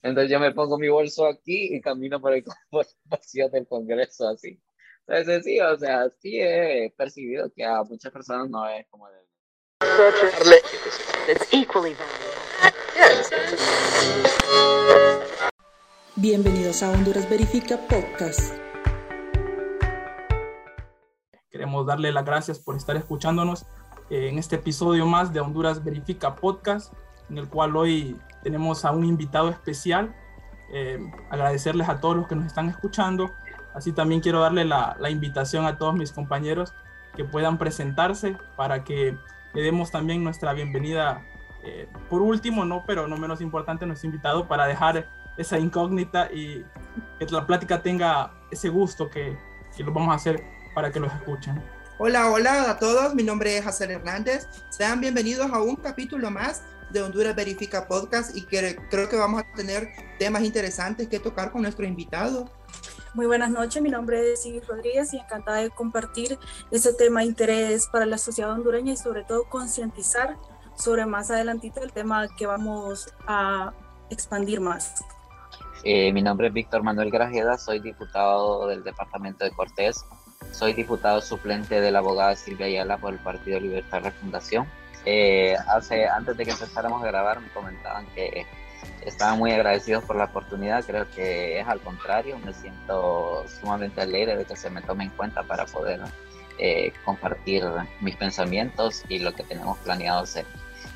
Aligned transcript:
Entonces 0.00 0.30
yo 0.30 0.38
me 0.38 0.52
pongo 0.52 0.78
mi 0.78 0.88
bolso 0.88 1.26
aquí 1.26 1.74
y 1.74 1.80
camino 1.80 2.20
por 2.20 2.32
el 2.32 2.44
pasillo 3.08 3.48
del 3.48 3.66
Congreso 3.66 4.28
así. 4.28 4.60
Entonces 5.06 5.44
sí, 5.44 5.60
o 5.60 5.76
sea, 5.76 6.08
sí 6.20 6.38
he 6.40 6.94
percibido 6.96 7.50
que 7.52 7.64
a 7.64 7.82
muchas 7.82 8.12
personas 8.12 8.48
no 8.48 8.68
es 8.68 8.86
como 8.90 9.08
de... 9.08 9.16
Bienvenidos 16.14 16.82
a 16.82 16.90
Honduras 16.90 17.28
Verifica 17.28 17.76
Podcast. 17.88 18.54
Queremos 21.50 21.86
darle 21.86 22.12
las 22.12 22.24
gracias 22.24 22.60
por 22.60 22.76
estar 22.76 22.96
escuchándonos 22.96 23.66
en 24.10 24.38
este 24.38 24.56
episodio 24.56 25.06
más 25.06 25.32
de 25.32 25.40
Honduras 25.40 25.82
Verifica 25.82 26.36
Podcast, 26.36 26.92
en 27.30 27.38
el 27.38 27.48
cual 27.48 27.76
hoy 27.76 28.16
tenemos 28.42 28.84
a 28.84 28.92
un 28.92 29.04
invitado 29.04 29.48
especial. 29.48 30.14
Eh, 30.70 30.98
agradecerles 31.30 31.88
a 31.88 32.00
todos 32.00 32.16
los 32.16 32.26
que 32.26 32.36
nos 32.36 32.46
están 32.46 32.68
escuchando. 32.68 33.32
Así 33.74 33.92
también 33.92 34.20
quiero 34.20 34.40
darle 34.40 34.64
la, 34.64 34.96
la, 34.98 35.10
invitación 35.10 35.64
a 35.66 35.78
todos 35.78 35.94
mis 35.94 36.12
compañeros 36.12 36.74
que 37.16 37.24
puedan 37.24 37.58
presentarse 37.58 38.36
para 38.56 38.84
que 38.84 39.16
le 39.54 39.62
demos 39.62 39.90
también 39.90 40.22
nuestra 40.22 40.52
bienvenida. 40.52 41.22
Eh, 41.62 41.88
por 42.08 42.22
último, 42.22 42.64
no, 42.64 42.84
pero 42.86 43.08
no 43.08 43.16
menos 43.16 43.40
importante, 43.40 43.86
nuestro 43.86 44.08
invitado 44.08 44.46
para 44.46 44.66
dejar 44.66 45.08
esa 45.36 45.58
incógnita 45.58 46.30
y 46.32 46.64
que 47.18 47.26
la 47.30 47.46
plática 47.46 47.82
tenga 47.82 48.32
ese 48.50 48.68
gusto 48.68 49.08
que, 49.08 49.38
que 49.76 49.84
lo 49.84 49.92
vamos 49.92 50.10
a 50.12 50.14
hacer 50.14 50.42
para 50.74 50.90
que 50.90 51.00
los 51.00 51.12
escuchen. 51.12 51.62
Hola, 52.00 52.30
hola 52.30 52.70
a 52.70 52.78
todos, 52.78 53.12
mi 53.16 53.24
nombre 53.24 53.58
es 53.58 53.66
Hazel 53.66 53.90
Hernández. 53.90 54.46
Sean 54.70 55.00
bienvenidos 55.00 55.50
a 55.50 55.60
un 55.60 55.74
capítulo 55.74 56.30
más 56.30 56.62
de 56.90 57.02
Honduras 57.02 57.34
Verifica 57.34 57.88
Podcast 57.88 58.36
y 58.36 58.46
que, 58.46 58.76
creo 58.88 59.08
que 59.08 59.16
vamos 59.16 59.42
a 59.42 59.56
tener 59.56 59.88
temas 60.16 60.44
interesantes 60.44 61.08
que 61.08 61.18
tocar 61.18 61.50
con 61.50 61.62
nuestro 61.62 61.84
invitado. 61.84 62.48
Muy 63.14 63.26
buenas 63.26 63.50
noches, 63.50 63.82
mi 63.82 63.90
nombre 63.90 64.32
es 64.32 64.42
Sigrid 64.42 64.62
Rodríguez 64.68 65.12
y 65.12 65.18
encantada 65.18 65.58
de 65.58 65.70
compartir 65.70 66.38
ese 66.70 66.92
tema 66.92 67.22
de 67.22 67.26
interés 67.26 67.88
para 67.88 68.06
la 68.06 68.16
sociedad 68.16 68.52
hondureña 68.52 68.92
y 68.92 68.96
sobre 68.96 69.24
todo 69.24 69.48
concientizar 69.48 70.36
sobre 70.76 71.04
más 71.04 71.32
adelantito 71.32 71.82
el 71.82 71.90
tema 71.90 72.28
que 72.36 72.46
vamos 72.46 73.12
a 73.26 73.72
expandir 74.08 74.60
más. 74.60 75.04
Eh, 75.82 76.12
mi 76.12 76.22
nombre 76.22 76.46
es 76.46 76.52
Víctor 76.52 76.84
Manuel 76.84 77.10
Grajeda, 77.10 77.58
soy 77.58 77.80
diputado 77.80 78.68
del 78.68 78.84
departamento 78.84 79.44
de 79.44 79.50
Cortés, 79.50 80.04
soy 80.52 80.72
diputado 80.72 81.20
suplente 81.20 81.80
de 81.80 81.90
la 81.90 81.98
abogada 81.98 82.34
Silvia 82.36 82.66
Ayala 82.66 82.98
por 82.98 83.12
el 83.12 83.18
Partido 83.18 83.60
Libertad 83.60 84.02
Refundación 84.02 84.66
eh, 85.04 85.56
hace, 85.68 86.06
antes 86.06 86.36
de 86.36 86.44
que 86.44 86.50
empezáramos 86.50 87.02
a 87.02 87.06
grabar 87.06 87.40
me 87.40 87.48
comentaban 87.48 88.06
que 88.14 88.46
estaban 89.02 89.38
muy 89.38 89.52
agradecidos 89.52 90.04
por 90.04 90.16
la 90.16 90.24
oportunidad, 90.24 90.84
creo 90.84 91.08
que 91.10 91.60
es 91.60 91.66
al 91.66 91.80
contrario, 91.80 92.38
me 92.38 92.52
siento 92.52 93.44
sumamente 93.48 94.00
alegre 94.00 94.36
de 94.36 94.44
que 94.44 94.56
se 94.56 94.70
me 94.70 94.82
tome 94.82 95.04
en 95.04 95.10
cuenta 95.10 95.42
para 95.42 95.66
poder 95.66 96.00
eh, 96.58 96.92
compartir 97.04 97.64
mis 98.00 98.16
pensamientos 98.16 99.02
y 99.08 99.20
lo 99.20 99.32
que 99.34 99.44
tenemos 99.44 99.78
planeado 99.78 100.20
hacer 100.20 100.44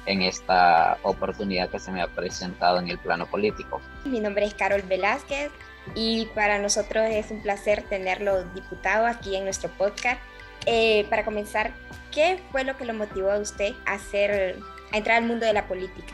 en 0.06 0.22
esta 0.22 0.98
oportunidad 1.02 1.70
que 1.70 1.78
se 1.78 1.92
me 1.92 2.02
ha 2.02 2.08
presentado 2.08 2.78
en 2.80 2.88
el 2.88 2.98
plano 2.98 3.26
político. 3.26 3.80
Mi 4.04 4.20
nombre 4.20 4.44
es 4.44 4.54
Carol 4.54 4.82
Velázquez 4.82 5.50
y 5.94 6.26
para 6.34 6.58
nosotros 6.58 7.06
es 7.10 7.30
un 7.30 7.40
placer 7.40 7.82
tenerlo 7.82 8.44
diputado 8.54 9.06
aquí 9.06 9.36
en 9.36 9.44
nuestro 9.44 9.70
podcast. 9.70 10.20
Eh, 10.66 11.06
para 11.10 11.24
comenzar, 11.24 11.72
¿Qué 12.12 12.38
fue 12.52 12.62
lo 12.62 12.76
que 12.76 12.84
lo 12.84 12.92
motivó 12.92 13.32
a 13.32 13.38
usted 13.38 13.72
a, 13.86 13.94
hacer, 13.94 14.58
entrar 14.92 15.16
al 15.16 15.26
mundo 15.26 15.46
de 15.46 15.54
la 15.54 15.66
política? 15.66 16.12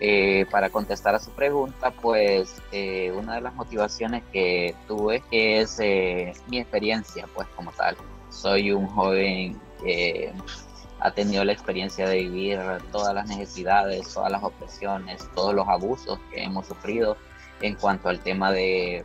Eh, 0.00 0.44
para 0.50 0.70
contestar 0.70 1.14
a 1.14 1.20
su 1.20 1.30
pregunta, 1.30 1.92
pues 1.92 2.60
eh, 2.72 3.12
una 3.12 3.36
de 3.36 3.40
las 3.40 3.54
motivaciones 3.54 4.24
que 4.32 4.74
tuve 4.88 5.22
es 5.30 5.78
eh, 5.78 6.32
mi 6.48 6.58
experiencia, 6.58 7.28
pues 7.32 7.46
como 7.54 7.70
tal. 7.72 7.96
Soy 8.30 8.72
un 8.72 8.88
joven 8.88 9.60
que 9.82 10.32
ha 10.98 11.12
tenido 11.12 11.44
la 11.44 11.52
experiencia 11.52 12.08
de 12.08 12.16
vivir 12.18 12.58
todas 12.90 13.14
las 13.14 13.28
necesidades, 13.28 14.12
todas 14.12 14.32
las 14.32 14.42
opresiones, 14.42 15.28
todos 15.36 15.54
los 15.54 15.68
abusos 15.68 16.18
que 16.32 16.42
hemos 16.42 16.66
sufrido 16.66 17.16
en 17.60 17.74
cuanto 17.74 18.08
al 18.08 18.20
tema 18.20 18.52
de 18.52 19.04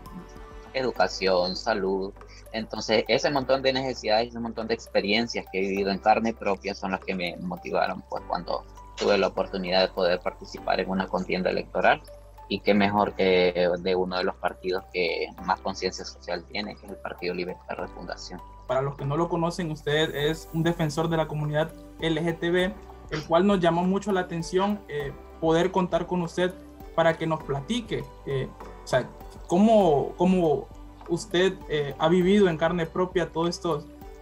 educación, 0.74 1.56
salud, 1.56 2.14
entonces, 2.54 3.04
ese 3.08 3.32
montón 3.32 3.64
de 3.64 3.74
necesidades, 3.74 4.30
ese 4.30 4.40
montón 4.40 4.68
de 4.68 4.76
experiencias 4.76 5.46
que 5.52 5.58
he 5.58 5.62
vivido 5.62 5.90
en 5.92 5.98
carne 5.98 6.34
propia 6.34 6.76
son 6.76 6.92
las 6.92 7.02
que 7.02 7.16
me 7.16 7.36
motivaron 7.38 8.04
pues, 8.10 8.24
cuando 8.28 8.64
tuve 8.96 9.18
la 9.18 9.28
oportunidad 9.28 9.82
de 9.82 9.88
poder 9.88 10.20
participar 10.20 10.80
en 10.80 10.90
una 10.90 11.08
contienda 11.08 11.50
electoral. 11.50 12.02
Y 12.50 12.60
qué 12.60 12.76
mejor 12.76 13.16
que 13.16 13.70
de 13.80 13.96
uno 13.96 14.18
de 14.18 14.24
los 14.24 14.36
partidos 14.36 14.84
que 14.94 15.30
más 15.44 15.60
conciencia 15.62 16.06
social 16.06 16.46
tiene, 16.52 16.76
que 16.76 16.86
es 16.86 16.92
el 16.92 16.98
Partido 16.98 17.34
Libertad 17.34 17.76
Refundación. 17.76 18.40
Para 18.68 18.82
los 18.82 18.96
que 18.96 19.06
no 19.06 19.18
lo 19.18 19.30
conocen, 19.30 19.72
usted 19.72 20.14
es 20.14 20.48
un 20.54 20.62
defensor 20.62 21.10
de 21.10 21.18
la 21.18 21.28
comunidad 21.28 21.72
LGTB, 22.02 22.72
el 23.10 23.24
cual 23.28 23.48
nos 23.48 23.62
llamó 23.62 23.84
mucho 23.84 24.12
la 24.12 24.22
atención 24.22 24.80
eh, 24.90 25.12
poder 25.42 25.72
contar 25.72 26.06
con 26.06 26.22
usted 26.22 26.54
para 26.96 27.18
que 27.18 27.28
nos 27.28 27.44
platique, 27.44 28.04
eh, 28.26 28.48
o 28.84 28.88
sea, 28.88 29.10
cómo, 29.48 30.14
cómo 30.18 30.68
usted 31.10 31.54
eh, 31.70 31.96
ha 32.00 32.08
vivido 32.08 32.50
en 32.50 32.58
carne 32.58 32.86
propia 32.86 33.32
todas 33.32 33.62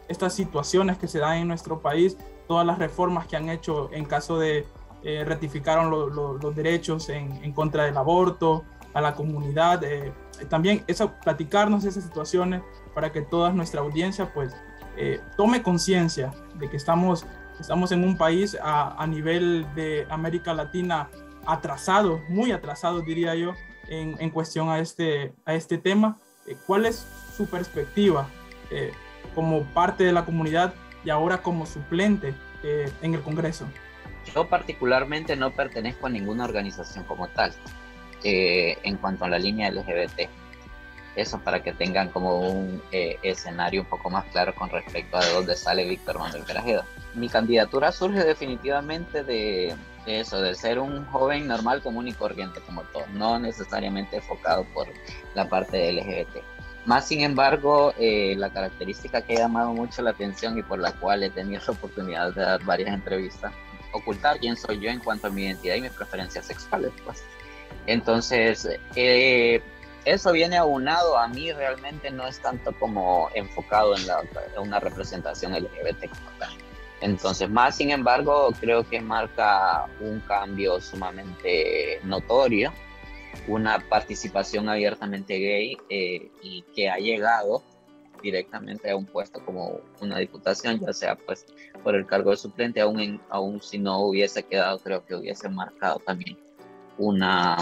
estas 0.08 0.34
situaciones 0.34 0.98
que 0.98 1.08
se 1.08 1.20
dan 1.20 1.38
en 1.38 1.48
nuestro 1.48 1.80
país, 1.80 2.18
todas 2.48 2.66
las 2.66 2.80
reformas 2.80 3.28
que 3.28 3.38
han 3.38 3.50
hecho 3.50 3.90
en 3.94 4.06
caso 4.06 4.38
de 4.40 4.66
eh, 5.04 5.24
ratificaron 5.26 5.90
los 5.90 6.56
derechos 6.56 7.10
en, 7.10 7.52
contra 7.54 7.86
del 7.86 7.98
aborto, 7.98 8.64
a 8.94 9.02
la 9.02 9.16
comunidad. 9.16 9.84
Eh, 9.84 10.12
también 10.50 10.84
eso, 10.88 11.12
platicarnos 11.24 11.86
esas 11.86 12.04
situaciones 12.04 12.62
para 12.94 13.12
que 13.12 13.22
toda 13.22 13.52
nuestra 13.52 13.82
audiencia 13.82 14.32
pues 14.34 14.54
tome 15.38 15.64
conciencia 15.64 16.32
de 16.56 16.70
que 16.70 16.76
estamos, 16.78 17.26
estamos 17.60 17.92
en 17.94 18.04
un 18.04 18.18
país 18.18 18.56
a, 18.62 19.02
a, 19.02 19.08
nivel 19.08 19.66
de 19.74 20.06
América 20.10 20.54
Latina 20.54 21.10
atrasado, 21.46 22.22
muy 22.30 22.52
atrasado 22.52 23.02
diría 23.02 23.36
yo, 23.36 23.54
en, 23.88 24.16
en 24.20 24.30
cuestión 24.30 24.70
a 24.70 24.80
este, 24.80 25.34
a 25.46 25.54
este 25.54 25.78
tema 25.78 26.18
eh, 26.48 26.58
¿Cuál 26.66 26.86
es 26.86 27.06
su 27.36 27.46
perspectiva 27.48 28.28
eh, 28.70 28.92
como 29.36 29.64
parte 29.64 30.04
de 30.04 30.12
la 30.12 30.26
comunidad 30.26 30.74
y 31.04 31.10
ahora 31.10 31.42
como 31.42 31.66
suplente 31.66 32.34
eh, 32.64 32.92
en 33.02 33.14
el 33.14 33.22
Congreso? 33.22 33.66
Yo 34.34 34.48
particularmente 34.48 35.36
no 35.36 35.52
pertenezco 35.52 36.08
a 36.08 36.10
ninguna 36.10 36.46
organización 36.46 37.04
como 37.06 37.28
tal 37.28 37.54
en 38.24 38.98
cuanto 38.98 39.26
a 39.26 39.30
la 39.30 39.40
línea 39.40 39.72
LGBT. 39.72 40.30
Eso 41.16 41.40
para 41.40 41.64
que 41.64 41.74
tengan 41.74 42.10
como 42.10 42.40
un 42.40 42.84
escenario 42.92 43.82
un 43.82 43.88
poco 43.88 44.12
más 44.12 44.26
claro 44.26 44.54
con 44.54 44.70
respecto 44.70 45.18
a 45.18 45.26
de 45.26 45.34
dónde 45.34 45.56
sale 45.56 45.90
Víctor 45.90 46.20
Manuel 46.20 46.44
Grajeda. 46.44 46.86
Mi 47.16 47.30
candidatura 47.30 47.92
surge 47.92 48.24
definitivamente 48.24 49.24
de, 49.24 49.76
eso, 50.06 50.42
de 50.42 50.56
ser 50.56 50.80
un 50.80 51.06
joven 51.06 51.48
normal, 51.48 51.82
común 51.82 52.08
y 52.08 52.14
corriente 52.14 52.60
como 52.62 52.84
todo, 52.84 53.06
no 53.14 53.40
necesariamente 53.40 54.18
enfocado 54.18 54.66
por 54.74 54.88
la 55.36 55.48
parte 55.48 55.78
de 55.78 55.94
LGBT. 55.94 56.44
Más 56.86 57.08
sin 57.08 57.22
embargo, 57.22 57.94
eh, 58.00 58.34
la 58.38 58.52
característica 58.52 59.22
que 59.22 59.34
ha 59.34 59.40
llamado 59.40 59.74
mucho 59.74 60.02
la 60.02 60.12
atención 60.12 60.58
y 60.58 60.64
por 60.64 60.80
la 60.80 60.92
cual 60.94 61.24
he 61.24 61.30
tenido 61.30 61.62
la 61.68 61.74
oportunidad 61.74 62.34
de 62.34 62.42
dar 62.42 62.64
varias 62.64 62.90
entrevistas, 62.90 63.54
ocultar 63.94 64.40
quién 64.40 64.58
soy 64.58 64.80
yo 64.80 64.90
en 64.90 65.00
cuanto 65.00 65.28
a 65.28 65.30
mi 65.30 65.44
identidad 65.44 65.76
y 65.76 65.82
mis 65.82 65.92
preferencias 65.92 66.46
sexuales. 66.46 66.92
Pues. 67.06 67.24
Entonces, 67.86 68.68
eh, 68.96 69.62
eso 70.06 70.32
viene 70.32 70.58
aunado 70.58 71.18
a 71.18 71.28
mí 71.28 71.52
realmente 71.52 72.10
no 72.10 72.28
es 72.28 72.40
tanto 72.40 72.74
como 72.80 73.30
enfocado 73.36 73.96
en, 73.96 74.08
la, 74.08 74.22
en 74.56 74.62
una 74.62 74.80
representación 74.80 75.54
LGBT 75.54 76.10
como 76.10 76.32
tal. 76.40 76.50
Entonces, 77.02 77.50
más 77.50 77.76
sin 77.76 77.90
embargo, 77.90 78.52
creo 78.60 78.88
que 78.88 79.02
marca 79.02 79.88
un 80.00 80.20
cambio 80.22 80.80
sumamente 80.80 82.00
notorio, 82.04 82.72
una 83.48 83.80
participación 83.80 84.70
abiertamente 84.70 85.40
gay 85.40 85.78
eh, 85.90 86.30
y 86.44 86.62
que 86.76 86.90
ha 86.90 86.98
llegado 86.98 87.64
directamente 88.22 88.92
a 88.92 88.96
un 88.96 89.06
puesto 89.06 89.44
como 89.44 89.80
una 90.00 90.20
diputación, 90.20 90.80
ya 90.80 90.94
sea 90.94 91.16
pues 91.16 91.46
por 91.84 91.96
el 91.96 92.06
cargo 92.06 92.30
de 92.30 92.38
suplente, 92.38 92.82
aún, 92.82 93.20
aún 93.30 93.62
si 93.62 93.80
no 93.80 94.00
hubiese 94.06 94.44
quedado, 94.44 94.78
creo 94.78 95.04
que 95.04 95.16
hubiese 95.16 95.50
marcado 95.50 96.00
también 96.00 96.38
una 97.00 97.58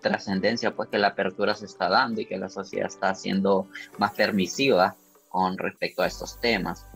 trascendencia, 0.00 0.74
pues 0.74 0.88
que 0.88 0.98
la 0.98 1.08
apertura 1.08 1.54
se 1.54 1.66
está 1.66 1.88
dando 1.88 2.20
y 2.20 2.26
que 2.26 2.36
la 2.36 2.48
sociedad 2.48 2.88
está 2.88 3.14
siendo 3.14 3.68
más 3.96 4.12
permisiva 4.12 4.96
con 5.28 5.56
respecto 5.56 6.02
a 6.02 6.06
estos 6.06 6.40
temas. 6.40 6.86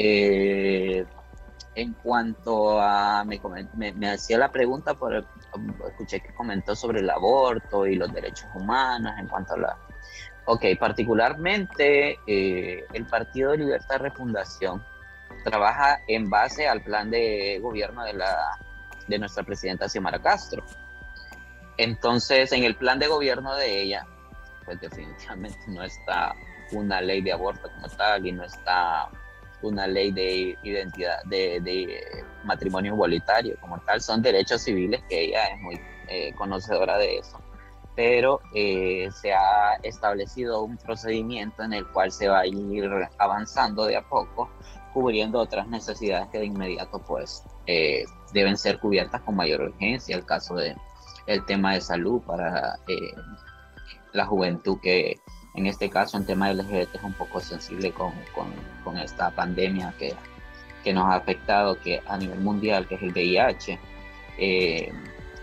Eh, 0.00 1.04
en 1.74 1.92
cuanto 1.94 2.80
a, 2.80 3.24
me, 3.24 4.08
hacía 4.08 4.38
la 4.38 4.52
pregunta, 4.52 4.94
por 4.94 5.26
escuché 5.88 6.20
que 6.20 6.32
comentó 6.34 6.76
sobre 6.76 7.00
el 7.00 7.10
aborto 7.10 7.84
y 7.84 7.96
los 7.96 8.12
derechos 8.12 8.46
humanos, 8.54 9.12
en 9.18 9.26
cuanto 9.26 9.54
a 9.54 9.58
la... 9.58 9.76
Ok, 10.44 10.66
particularmente 10.78 12.16
eh, 12.28 12.86
el 12.92 13.06
Partido 13.06 13.50
de 13.50 13.58
Libertad 13.58 13.98
Refundación 13.98 14.84
trabaja 15.42 16.00
en 16.06 16.30
base 16.30 16.68
al 16.68 16.80
plan 16.82 17.10
de 17.10 17.58
gobierno 17.60 18.04
de, 18.04 18.12
la, 18.12 18.56
de 19.08 19.18
nuestra 19.18 19.42
presidenta 19.42 19.88
Xiomara 19.88 20.20
Castro. 20.20 20.64
entonces, 21.76 22.52
en 22.52 22.62
el 22.62 22.76
plan 22.76 23.00
de 23.00 23.08
gobierno 23.08 23.56
de 23.56 23.82
ella, 23.82 24.06
pues 24.64 24.80
definitivamente 24.80 25.58
no 25.66 25.82
está 25.82 26.36
una 26.70 27.00
ley 27.00 27.20
de 27.20 27.32
aborto 27.32 27.68
como 27.72 27.88
tal 27.88 28.24
y 28.24 28.30
no 28.30 28.44
está 28.44 29.10
una 29.62 29.86
ley 29.86 30.10
de 30.12 30.56
identidad, 30.62 31.22
de, 31.24 32.00
matrimonio 32.44 32.94
igualitario 32.94 33.56
como 33.60 33.78
tal. 33.80 34.00
Son 34.00 34.22
derechos 34.22 34.62
civiles 34.62 35.02
que 35.08 35.24
ella 35.24 35.44
es 35.46 35.60
muy 35.60 35.80
eh, 36.08 36.32
conocedora 36.34 36.98
de 36.98 37.18
eso. 37.18 37.40
Pero 37.96 38.40
eh, 38.54 39.08
se 39.12 39.32
ha 39.32 39.74
establecido 39.82 40.62
un 40.62 40.76
procedimiento 40.76 41.64
en 41.64 41.72
el 41.72 41.86
cual 41.88 42.12
se 42.12 42.28
va 42.28 42.40
a 42.40 42.46
ir 42.46 42.88
avanzando 43.18 43.86
de 43.86 43.96
a 43.96 44.08
poco, 44.08 44.48
cubriendo 44.94 45.40
otras 45.40 45.66
necesidades 45.66 46.28
que 46.28 46.38
de 46.38 46.46
inmediato 46.46 47.00
pues 47.00 47.42
eh, 47.66 48.04
deben 48.32 48.56
ser 48.56 48.78
cubiertas 48.78 49.20
con 49.22 49.34
mayor 49.34 49.62
urgencia. 49.62 50.16
El 50.16 50.24
caso 50.24 50.54
de 50.54 50.76
el 51.26 51.44
tema 51.44 51.74
de 51.74 51.80
salud 51.80 52.22
para 52.22 52.78
la 54.12 54.24
juventud 54.24 54.78
que 54.80 55.20
en 55.54 55.66
este 55.66 55.90
caso 55.90 56.16
en 56.16 56.26
tema 56.26 56.52
LGBT 56.52 56.94
es 56.94 57.02
un 57.02 57.14
poco 57.14 57.40
sensible 57.40 57.92
con, 57.92 58.12
con, 58.84 58.98
esta 58.98 59.30
pandemia 59.30 59.92
que, 59.98 60.14
que 60.82 60.92
nos 60.92 61.06
ha 61.06 61.16
afectado 61.16 61.78
que 61.78 62.02
a 62.06 62.16
nivel 62.16 62.40
mundial, 62.40 62.86
que 62.86 62.94
es 62.94 63.02
el 63.02 63.12
VIH, 63.12 63.78
eh, 64.38 64.92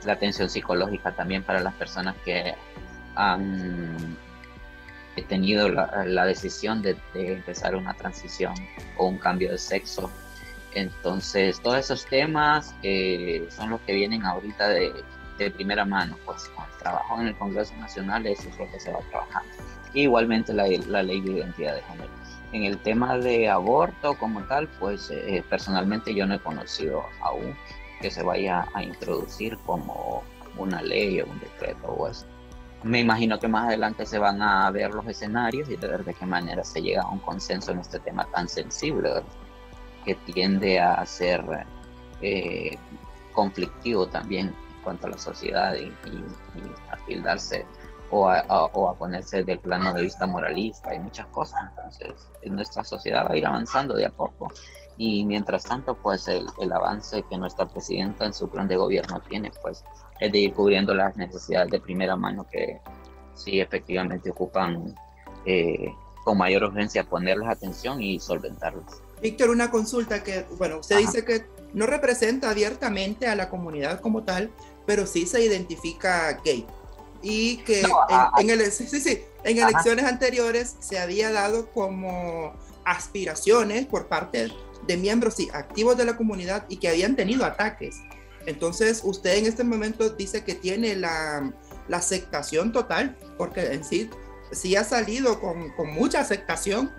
la 0.04 0.14
atención 0.14 0.50
psicológica 0.50 1.12
también 1.12 1.44
para 1.44 1.60
las 1.60 1.74
personas 1.74 2.16
que 2.24 2.56
han 3.16 4.18
tenido 5.24 5.70
la, 5.70 6.26
decisión 6.26 6.82
de, 6.82 6.98
empezar 7.14 7.76
una 7.76 7.94
transición 7.94 8.54
o 8.98 9.08
un 9.08 9.18
cambio 9.18 9.52
de 9.52 9.58
sexo. 9.58 10.12
Entonces, 10.74 11.62
todos 11.62 11.78
esos 11.78 12.06
temas 12.06 12.76
eh, 12.84 13.48
son 13.50 13.70
los 13.70 13.82
que 13.82 13.94
vienen 13.94 14.26
ahorita 14.26 14.68
de, 14.68 14.92
de 15.38 15.52
primera 15.52 15.86
mano, 15.86 16.18
pues 16.26 16.50
con 16.50 16.66
el 16.66 16.78
trabajo 16.78 17.22
en 17.22 17.28
el 17.28 17.36
Congreso 17.38 17.74
Nacional, 17.78 18.26
eso 18.28 18.50
es 18.50 18.58
lo 18.58 18.70
que 18.70 18.80
se 18.80 18.92
va 18.92 19.00
trabajando. 19.10 19.50
Igualmente 19.96 20.54
la, 20.54 20.68
la 20.88 21.02
ley 21.02 21.22
de 21.22 21.32
identidad 21.32 21.76
de 21.76 21.82
género. 21.82 22.10
En 22.52 22.64
el 22.64 22.78
tema 22.78 23.18
de 23.18 23.50
aborto 23.50 24.18
como 24.18 24.42
tal, 24.44 24.68
pues 24.80 25.10
eh, 25.10 25.44
personalmente 25.50 26.14
yo 26.14 26.26
no 26.26 26.36
he 26.36 26.40
conocido 26.40 27.04
aún 27.22 27.56
que 28.02 28.12
se 28.12 28.22
vaya 28.22 28.68
a 28.74 28.84
introducir 28.84 29.58
como 29.66 30.22
una 30.58 30.82
ley 30.82 31.22
o 31.22 31.26
un 31.26 31.40
decreto 31.40 31.88
o 31.88 32.08
eso. 32.08 32.26
Me 32.84 33.00
imagino 33.00 33.40
que 33.40 33.48
más 33.48 33.68
adelante 33.68 34.06
se 34.06 34.20
van 34.20 34.42
a 34.42 34.70
ver 34.70 34.94
los 34.94 35.08
escenarios 35.08 35.70
y 35.70 35.76
ver 35.76 36.04
de 36.04 36.14
qué 36.14 36.26
manera 36.26 36.64
se 36.64 36.82
llega 36.82 37.02
a 37.02 37.10
un 37.10 37.20
consenso 37.20 37.72
en 37.72 37.80
este 37.80 38.00
tema 38.00 38.26
tan 38.32 38.48
sensible, 38.48 39.24
que 40.04 40.16
tiende 40.16 40.80
a 40.80 41.04
ser 41.06 41.44
eh, 42.22 42.78
conflictivo 43.34 44.08
también 44.08 44.48
en 44.48 44.84
cuanto 44.84 45.08
a 45.08 45.12
la 45.12 45.18
sociedad 45.18 45.74
y, 45.74 45.86
y, 45.86 46.18
y 46.60 46.72
a 46.92 46.98
tildarse 47.08 47.66
o 48.12 48.30
a, 48.30 48.44
o 48.48 48.90
a, 48.90 48.96
ponerse 48.96 49.44
del 49.44 49.60
plano 49.60 49.94
de 49.94 50.04
vista 50.04 50.26
moralista 50.26 50.94
y 50.94 51.00
muchas 51.00 51.28
cosas. 51.28 51.60
Entonces, 51.70 52.14
nuestra 52.46 52.84
sociedad 52.84 53.26
va 53.26 53.34
a 53.34 53.38
ir 53.38 53.46
avanzando 53.46 53.96
de 53.96 54.06
a 54.06 54.10
poco. 54.10 54.52
Y 54.98 55.26
mientras 55.26 55.64
tanto, 55.64 55.96
pues 55.96 56.28
el, 56.28 56.46
el, 56.60 56.72
avance 56.72 57.24
que 57.30 57.38
nuestra 57.38 57.68
presidenta 57.68 58.26
en 58.26 58.34
su 58.34 58.50
plan 58.50 58.68
de 58.68 58.78
gobierno 58.78 59.20
tiene, 59.28 59.52
pues 59.62 59.84
es 60.20 60.32
de 60.32 60.38
ir 60.40 60.54
cubriendo 60.54 60.94
las 60.94 61.18
necesidades 61.18 61.72
de 61.72 61.80
primera 61.82 62.16
mano 62.16 62.46
que 62.50 62.80
sí 63.34 63.60
efectivamente 63.60 64.30
ocupan 64.30 64.96
eh, 65.46 65.94
con 66.24 66.38
mayor 66.38 66.64
urgencia 66.64 67.04
ponerles 67.04 67.50
atención 67.50 68.02
y 68.02 68.20
solventarlas. 68.20 69.02
Víctor, 69.22 69.50
una 69.50 69.70
consulta 69.70 70.24
que, 70.24 70.46
bueno, 70.58 70.80
usted 70.80 70.96
Ajá. 70.96 71.06
dice 71.06 71.26
que 71.26 71.46
no 71.74 71.86
representa 71.86 72.50
abiertamente 72.50 73.28
a 73.28 73.36
la 73.36 73.50
comunidad 73.50 74.00
como 74.00 74.24
tal, 74.24 74.52
pero 74.86 75.06
sí 75.06 75.26
se 75.26 75.44
identifica 75.44 76.40
gay 76.44 76.66
y 77.28 77.58
que 77.58 77.82
no, 77.82 77.90
en, 78.38 78.52
en, 78.52 78.62
el, 78.62 78.72
sí, 78.72 78.86
sí, 78.88 79.24
en 79.44 79.58
elecciones 79.58 80.06
anteriores 80.06 80.76
se 80.80 81.00
había 81.00 81.32
dado 81.32 81.72
como 81.72 82.54
aspiraciones 82.86 83.88
por 83.88 84.08
parte 84.08 84.52
de 84.86 84.98
miembros 84.98 85.40
y 85.40 85.50
activos 85.52 85.98
de 85.98 86.06
la 86.06 86.18
comunidad 86.18 86.66
y 86.70 86.78
que 86.78 86.88
habían 86.88 87.16
tenido 87.16 87.44
ataques. 87.44 87.96
Entonces, 88.46 89.02
usted 89.04 89.40
en 89.40 89.48
este 89.48 89.64
momento 89.64 90.12
dice 90.12 90.44
que 90.44 90.54
tiene 90.54 90.96
la, 90.96 91.52
la 91.88 91.98
aceptación 91.98 92.72
total, 92.72 93.18
porque 93.40 93.74
en 93.74 93.84
sí, 93.84 94.08
sí 94.52 94.76
ha 94.76 94.84
salido 94.84 95.42
con, 95.42 95.72
con, 95.72 95.92
mucha 95.92 96.20
aceptación. 96.20 96.92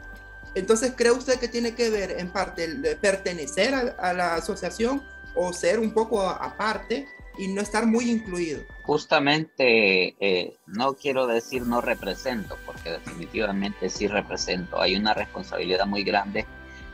Entonces, 0.56 0.94
¿cree 0.96 1.12
usted 1.12 1.38
que 1.38 1.46
tiene 1.46 1.76
que 1.76 1.88
ver 1.88 2.16
en 2.18 2.32
parte 2.32 2.64
el 2.64 2.98
pertenecer 3.00 3.74
a, 3.74 3.80
a 4.00 4.12
la 4.12 4.34
asociación 4.34 5.04
o 5.36 5.52
ser 5.52 5.78
un 5.78 5.92
poco 5.92 6.20
aparte 6.28 7.06
y 7.38 7.48
no 7.48 7.60
estar 7.60 7.86
muy 7.86 8.10
incluido. 8.10 8.60
Justamente, 8.82 10.16
eh, 10.20 10.56
no 10.66 10.94
quiero 10.94 11.26
decir 11.26 11.62
no 11.62 11.80
represento, 11.80 12.56
porque 12.64 12.90
definitivamente 12.90 13.88
sí 13.90 14.06
represento. 14.08 14.80
Hay 14.80 14.96
una 14.96 15.14
responsabilidad 15.14 15.86
muy 15.86 16.04
grande 16.04 16.46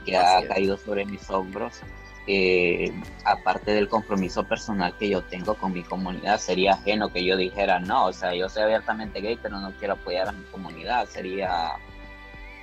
que 0.04 0.16
Así 0.16 0.44
ha 0.44 0.48
caído 0.48 0.76
sobre 0.76 1.04
mis 1.04 1.28
hombros. 1.30 1.80
Eh, 2.26 2.92
aparte 3.24 3.72
del 3.72 3.88
compromiso 3.88 4.44
personal 4.44 4.96
que 4.96 5.08
yo 5.08 5.22
tengo 5.22 5.54
con 5.54 5.72
mi 5.72 5.82
comunidad, 5.82 6.38
sería 6.38 6.74
ajeno 6.74 7.12
que 7.12 7.24
yo 7.24 7.36
dijera 7.36 7.80
no, 7.80 8.06
o 8.06 8.12
sea, 8.12 8.32
yo 8.32 8.48
soy 8.48 8.62
abiertamente 8.62 9.20
gay, 9.20 9.36
pero 9.42 9.58
no 9.58 9.72
quiero 9.72 9.94
apoyar 9.94 10.28
a 10.28 10.32
mi 10.32 10.44
comunidad, 10.44 11.08
sería 11.08 11.72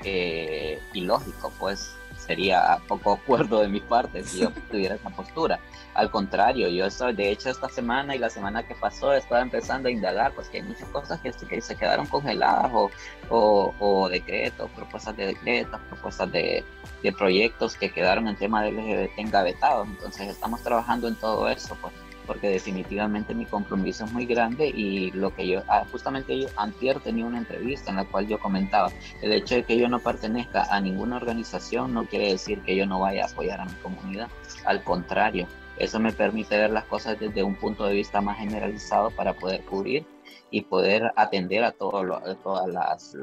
eh, 0.05 0.79
ilógico, 0.93 1.51
pues 1.59 1.93
sería 2.17 2.79
poco 2.87 3.13
acuerdo 3.13 3.59
de 3.59 3.67
mi 3.67 3.81
parte 3.81 4.23
si 4.23 4.39
yo 4.39 4.51
tuviera 4.71 4.95
esa 4.95 5.09
postura. 5.09 5.59
Al 5.93 6.11
contrario, 6.11 6.69
yo 6.69 6.85
estoy, 6.85 7.13
de 7.13 7.31
hecho, 7.31 7.49
esta 7.49 7.67
semana 7.69 8.15
y 8.15 8.19
la 8.19 8.29
semana 8.29 8.63
que 8.63 8.75
pasó 8.75 9.13
estaba 9.13 9.41
empezando 9.41 9.89
a 9.89 9.91
indagar, 9.91 10.33
pues 10.33 10.47
que 10.49 10.57
hay 10.57 10.63
muchas 10.63 10.87
cosas 10.89 11.19
que, 11.19 11.31
que 11.31 11.61
se 11.61 11.75
quedaron 11.75 12.05
congeladas 12.05 12.71
o, 12.73 12.89
o, 13.29 13.73
o, 13.79 14.09
decretos, 14.09 14.69
propuestas 14.71 15.17
de 15.17 15.27
decretos, 15.27 15.79
propuestas 15.89 16.31
de, 16.31 16.63
de, 17.03 17.11
proyectos 17.11 17.75
que 17.75 17.91
quedaron 17.91 18.27
en 18.27 18.35
tema 18.35 18.63
de 18.63 18.71
LGBT 18.71 19.17
engavetados. 19.17 19.87
Entonces 19.87 20.29
estamos 20.29 20.61
trabajando 20.63 21.07
en 21.07 21.15
todo 21.15 21.49
eso, 21.49 21.75
pues 21.81 21.93
porque 22.29 22.47
definitivamente 22.47 23.33
mi 23.33 23.47
compromiso 23.47 24.05
es 24.05 24.11
muy 24.11 24.27
grande 24.27 24.67
y 24.67 25.09
lo 25.13 25.33
que 25.33 25.47
yo, 25.47 25.63
ah, 25.67 25.83
justamente 25.91 26.39
yo 26.39 26.47
antier 26.57 26.99
tenía 26.99 27.25
una 27.25 27.39
entrevista 27.39 27.89
en 27.89 27.95
la 27.95 28.05
cual 28.05 28.27
yo 28.27 28.37
comentaba, 28.37 28.91
el 29.23 29.33
hecho 29.33 29.55
de 29.55 29.63
que 29.63 29.75
yo 29.79 29.89
no 29.89 29.97
pertenezca 29.97 30.65
a 30.69 30.79
ninguna 30.79 31.15
organización 31.15 31.91
no 31.91 32.05
quiere 32.05 32.29
decir 32.29 32.61
que 32.61 32.75
yo 32.75 32.85
no 32.85 32.99
vaya 32.99 33.23
a 33.23 33.27
apoyar 33.27 33.59
a 33.59 33.65
mi 33.65 33.73
comunidad, 33.81 34.27
al 34.63 34.83
contrario, 34.83 35.47
eso 35.79 35.99
me 35.99 36.11
permite 36.11 36.57
ver 36.57 36.69
las 36.69 36.85
cosas 36.85 37.19
desde 37.19 37.41
un 37.41 37.55
punto 37.55 37.85
de 37.85 37.93
vista 37.93 38.21
más 38.21 38.37
generalizado 38.37 39.11
para 39.11 39.33
poder 39.33 39.63
cubrir 39.65 40.05
y 40.51 40.61
poder 40.61 41.11
atender 41.15 41.63
a, 41.63 41.71
todo 41.71 42.03
lo, 42.03 42.19
todas 42.37 42.67
las 42.67 43.15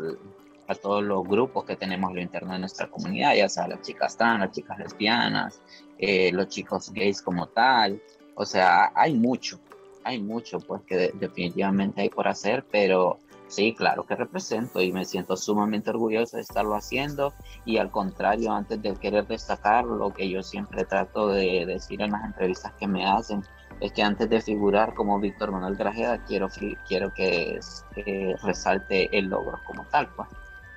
a 0.68 0.74
todos 0.74 1.02
los 1.02 1.26
grupos 1.26 1.64
que 1.64 1.76
tenemos 1.76 2.12
lo 2.12 2.20
interno 2.20 2.52
de 2.52 2.58
nuestra 2.58 2.88
comunidad, 2.88 3.34
ya 3.34 3.48
sea 3.48 3.68
las 3.68 3.82
chicas 3.82 4.16
trans, 4.16 4.40
las 4.40 4.50
chicas 4.50 4.78
lesbianas, 4.78 5.60
eh, 5.98 6.32
los 6.32 6.48
chicos 6.48 6.92
gays 6.92 7.22
como 7.22 7.46
tal, 7.46 8.02
o 8.34 8.44
sea, 8.44 8.90
hay 8.94 9.14
mucho, 9.14 9.60
hay 10.02 10.20
mucho 10.20 10.58
pues 10.58 10.82
que 10.82 10.96
de, 10.96 11.12
definitivamente 11.14 12.02
hay 12.02 12.08
por 12.08 12.26
hacer, 12.26 12.64
pero 12.70 13.18
sí, 13.48 13.74
claro 13.74 14.04
que 14.04 14.14
represento 14.14 14.80
y 14.80 14.92
me 14.92 15.04
siento 15.04 15.36
sumamente 15.36 15.90
orgulloso 15.90 16.36
de 16.36 16.42
estarlo 16.42 16.74
haciendo 16.74 17.34
y 17.64 17.78
al 17.78 17.90
contrario, 17.90 18.52
antes 18.52 18.80
de 18.82 18.94
querer 18.96 19.26
destacar, 19.26 19.84
lo 19.84 20.12
que 20.12 20.28
yo 20.28 20.42
siempre 20.42 20.84
trato 20.84 21.28
de 21.28 21.64
decir 21.66 22.02
en 22.02 22.12
las 22.12 22.24
entrevistas 22.24 22.72
que 22.78 22.86
me 22.86 23.06
hacen, 23.06 23.42
es 23.80 23.92
que 23.92 24.02
antes 24.02 24.28
de 24.28 24.40
figurar 24.40 24.94
como 24.94 25.20
Víctor 25.20 25.52
Manuel 25.52 25.76
Grajeda, 25.76 26.24
quiero, 26.24 26.48
quiero 26.86 27.12
que, 27.12 27.60
que 27.94 28.34
resalte 28.42 29.16
el 29.16 29.26
logro 29.26 29.60
como 29.64 29.84
tal, 29.86 30.08
pues 30.16 30.28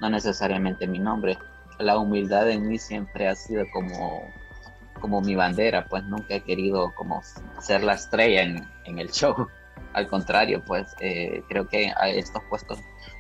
no 0.02 0.10
necesariamente 0.10 0.88
mi 0.88 1.00
nombre. 1.00 1.38
La 1.78 1.98
humildad 1.98 2.50
en 2.50 2.68
mí 2.68 2.78
siempre 2.78 3.28
ha 3.28 3.36
sido 3.36 3.66
como 3.72 4.22
como 5.00 5.22
mi 5.22 5.36
bandera, 5.36 5.86
pues 5.86 6.04
nunca 6.04 6.36
he 6.36 6.42
querido 6.42 6.94
como 6.94 7.22
ser 7.60 7.84
la 7.84 7.94
estrella 7.94 8.44
en, 8.44 8.68
en 8.86 9.00
el 9.00 9.10
show. 9.12 9.48
Al 9.94 10.08
contrario, 10.08 10.64
pues 10.66 10.96
eh, 11.00 11.44
creo 11.48 11.68
que 11.68 11.92
a 11.98 12.10
estos 12.10 12.44
puestos 12.50 12.80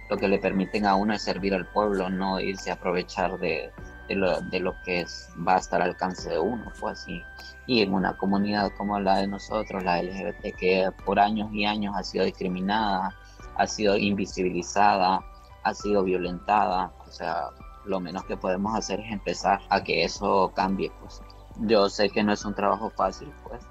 lo 0.09 0.17
que 0.17 0.27
le 0.27 0.39
permiten 0.39 0.85
a 0.85 0.95
uno 0.95 1.13
es 1.13 1.21
servir 1.21 1.53
al 1.53 1.67
pueblo, 1.67 2.09
no 2.09 2.39
irse 2.39 2.71
a 2.71 2.75
aprovechar 2.75 3.37
de, 3.39 3.71
de, 4.07 4.15
lo, 4.15 4.41
de 4.41 4.59
lo, 4.59 4.75
que 4.83 5.01
es, 5.01 5.29
va 5.47 5.55
a 5.55 5.59
estar 5.59 5.81
al 5.81 5.89
alcance 5.89 6.29
de 6.29 6.39
uno, 6.39 6.71
pues 6.79 7.07
y, 7.07 7.23
y 7.67 7.81
en 7.81 7.93
una 7.93 8.17
comunidad 8.17 8.71
como 8.77 8.99
la 8.99 9.17
de 9.17 9.27
nosotros, 9.27 9.83
la 9.83 10.01
LGBT, 10.01 10.55
que 10.57 10.89
por 11.05 11.19
años 11.19 11.49
y 11.53 11.65
años 11.65 11.95
ha 11.95 12.03
sido 12.03 12.25
discriminada, 12.25 13.15
ha 13.55 13.67
sido 13.67 13.97
invisibilizada, 13.97 15.21
ha 15.63 15.73
sido 15.73 16.03
violentada, 16.03 16.91
o 17.07 17.11
sea, 17.11 17.49
lo 17.85 17.99
menos 17.99 18.23
que 18.25 18.37
podemos 18.37 18.75
hacer 18.75 18.99
es 18.99 19.11
empezar 19.11 19.59
a 19.69 19.83
que 19.83 20.03
eso 20.03 20.51
cambie, 20.55 20.91
pues. 21.01 21.21
Yo 21.61 21.89
sé 21.89 22.09
que 22.09 22.23
no 22.23 22.31
es 22.33 22.45
un 22.45 22.55
trabajo 22.55 22.89
fácil, 22.89 23.31
pues, 23.43 23.61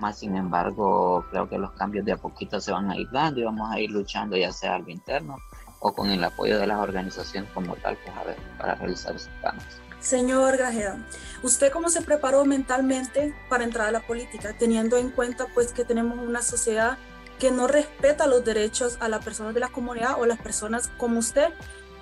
más 0.00 0.18
sin 0.18 0.36
embargo, 0.36 1.24
creo 1.30 1.48
que 1.48 1.58
los 1.58 1.72
cambios 1.72 2.04
de 2.04 2.12
a 2.12 2.16
poquito 2.16 2.60
se 2.60 2.72
van 2.72 2.90
a 2.90 2.96
ir 2.96 3.08
dando 3.10 3.40
y 3.40 3.44
vamos 3.44 3.70
a 3.70 3.78
ir 3.78 3.90
luchando, 3.90 4.36
ya 4.36 4.52
sea 4.52 4.74
algo 4.74 4.90
interno 4.90 5.36
o 5.80 5.92
con 5.92 6.10
el 6.10 6.24
apoyo 6.24 6.58
de 6.58 6.66
las 6.66 6.78
organizaciones 6.78 7.50
como 7.52 7.76
tal, 7.76 7.96
pues, 7.98 8.16
a 8.16 8.24
ver, 8.24 8.36
para 8.58 8.74
realizar 8.74 9.14
esos 9.14 9.30
cambios. 9.42 9.80
Señor 10.00 10.56
Grajeda, 10.56 10.98
¿usted 11.42 11.70
cómo 11.72 11.88
se 11.88 12.02
preparó 12.02 12.44
mentalmente 12.44 13.34
para 13.48 13.64
entrar 13.64 13.88
a 13.88 13.90
la 13.90 14.00
política, 14.00 14.54
teniendo 14.58 14.96
en 14.98 15.10
cuenta 15.10 15.46
pues 15.54 15.72
que 15.72 15.84
tenemos 15.84 16.18
una 16.18 16.42
sociedad 16.42 16.98
que 17.38 17.50
no 17.50 17.66
respeta 17.66 18.26
los 18.26 18.44
derechos 18.44 18.98
a 19.00 19.08
las 19.08 19.24
personas 19.24 19.54
de 19.54 19.60
la 19.60 19.68
comunidad 19.68 20.20
o 20.20 20.26
las 20.26 20.38
personas 20.38 20.90
como 20.98 21.18
usted 21.18 21.48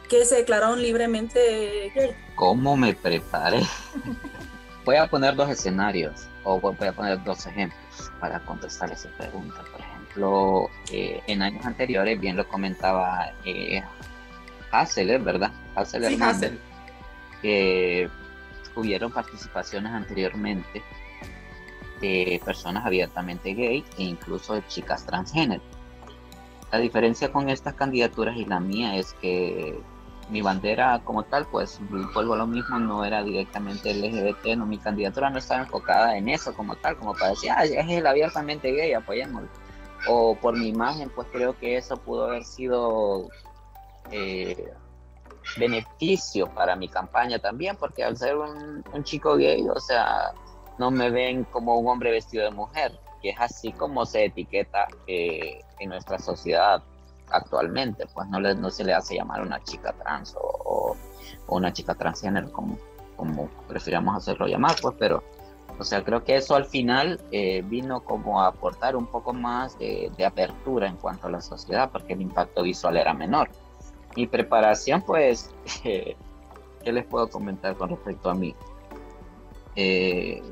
que 0.09 0.25
se 0.25 0.37
declararon 0.37 0.83
libremente 0.83 1.93
gay. 1.95 2.15
¿Cómo 2.35 2.77
me 2.77 2.95
preparé? 2.95 3.63
voy 4.85 4.97
a 4.97 5.09
poner 5.09 5.35
dos 5.35 5.49
escenarios 5.49 6.27
o 6.45 6.61
voy 6.61 6.87
a 6.87 6.93
poner 6.93 7.23
dos 7.25 7.47
ejemplos 7.47 7.82
para 8.21 8.41
contestar 8.41 8.91
esa 8.93 9.09
pregunta. 9.11 9.63
Por 9.71 9.81
ejemplo, 9.81 10.71
eh, 10.91 11.23
en 11.27 11.43
años 11.43 11.65
anteriores, 11.65 12.21
bien 12.21 12.37
lo 12.37 12.47
comentaba 12.49 13.33
eh, 13.45 13.83
Hassel, 14.71 15.19
¿verdad? 15.21 15.53
Hassel 15.75 16.05
sí, 16.05 16.15
Hernández, 16.15 16.53
que 17.41 18.09
hubieron 18.75 19.13
participaciones 19.13 19.93
anteriormente 19.93 20.83
de 22.01 22.41
personas 22.45 22.85
abiertamente 22.85 23.55
gay 23.55 23.85
e 23.99 24.03
incluso 24.03 24.55
de 24.55 24.67
chicas 24.67 25.07
transgénero. 25.07 25.63
La 26.73 26.79
diferencia 26.79 27.31
con 27.31 27.49
estas 27.49 27.75
candidaturas 27.75 28.37
y 28.37 28.47
la 28.47 28.59
mía 28.59 28.97
es 28.97 29.13
que 29.15 29.79
mi 30.31 30.41
bandera 30.43 31.00
como 31.05 31.25
tal, 31.25 31.47
pues 31.47 31.79
vuelvo 32.14 32.35
a 32.35 32.38
lo 32.38 32.47
mismo, 32.47 32.79
no 32.79 33.05
era 33.05 33.23
directamente 33.23 33.93
LGBT, 33.93 34.57
no, 34.57 34.67
mi 34.67 34.79
candidatura 34.79 35.31
no 35.31 35.38
estaba 35.38 35.62
enfocada 35.62 36.17
en 36.17 36.29
eso 36.29 36.55
como 36.55 36.76
tal, 36.76 36.97
como 36.97 37.14
para 37.14 37.31
decir, 37.31 37.50
ah, 37.50 37.64
es 37.64 37.88
el 37.88 38.07
abiertamente 38.07 38.73
gay, 38.73 38.93
apoyémoslo. 38.93 39.49
O 40.09 40.35
por 40.35 40.57
mi 40.57 40.69
imagen, 40.69 41.11
pues 41.11 41.29
creo 41.31 41.57
que 41.59 41.76
eso 41.76 41.97
pudo 41.97 42.26
haber 42.26 42.45
sido 42.45 43.29
eh, 44.11 44.73
beneficio 45.57 46.49
para 46.49 46.76
mi 46.76 46.88
campaña 46.88 47.38
también, 47.38 47.76
porque 47.76 48.02
al 48.02 48.17
ser 48.17 48.37
un, 48.37 49.05
chico 49.05 49.37
gay, 49.37 49.67
o 49.69 49.81
sea, 49.81 50.33
no 50.79 50.91
me 50.91 51.11
ven 51.11 51.45
como 51.45 51.76
un 51.76 51.88
hombre 51.88 52.11
vestido 52.11 52.45
de 52.45 52.50
mujer, 52.50 52.99
que 53.21 53.31
es 53.31 53.37
así 53.38 53.73
como 53.73 54.05
se 54.07 54.25
etiqueta 54.25 54.88
eh, 55.07 55.61
en 55.79 55.91
nuestra 55.91 56.19
sociedad 56.19 56.83
actualmente, 57.33 58.07
pues 58.15 58.29
no, 58.29 58.41
le, 58.41 58.55
no 58.55 58.71
se 58.71 58.85
le 58.85 58.95
hace 58.95 59.17
llamar 59.17 59.43
una 59.43 59.62
chica 59.62 59.93
trans 59.93 60.37
o, 60.41 60.97
o 61.47 61.57
una 61.57 61.73
chica 61.73 61.95
transgénero 61.95 62.51
como, 62.53 62.79
como 63.17 63.49
prefiramos 63.69 64.17
hacerlo 64.17 64.47
llamar, 64.47 64.77
pues, 64.81 64.95
pero, 64.99 65.23
o 65.79 65.85
sea, 65.85 66.05
creo 66.05 66.25
que 66.25 66.37
eso 66.37 66.55
al 66.55 66.67
final 66.67 67.21
eh, 67.31 67.62
vino 67.65 68.05
como 68.05 68.43
a 68.43 68.49
aportar 68.49 68.97
un 68.97 69.07
poco 69.07 69.33
más 69.33 69.79
de, 69.79 70.11
de, 70.17 70.25
apertura 70.25 70.87
en 70.87 70.97
cuanto 70.97 71.27
a 71.27 71.31
la 71.31 71.41
sociedad, 71.41 71.91
porque 71.91 72.12
el 72.12 72.23
impacto 72.23 72.62
visual 72.62 72.97
era 72.97 73.15
menor. 73.15 73.49
Mi 74.17 74.27
preparación, 74.27 75.03
pues, 75.03 75.51
eh, 75.85 76.17
¿qué 76.85 76.93
les 76.93 77.05
puedo 77.05 77.29
comentar 77.29 77.77
con 77.77 77.91
respecto 77.91 78.31
a 78.31 78.35
mí? 78.35 78.55
Eh, 79.75 80.43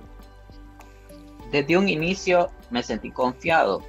desde 1.51 1.77
un 1.77 1.89
inicio 1.89 2.49
me 2.71 2.83
sentí 2.83 3.11
confiado, 3.11 3.83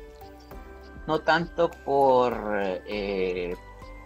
no 1.07 1.19
tanto 1.19 1.71
por, 1.71 2.61
eh, 2.87 3.55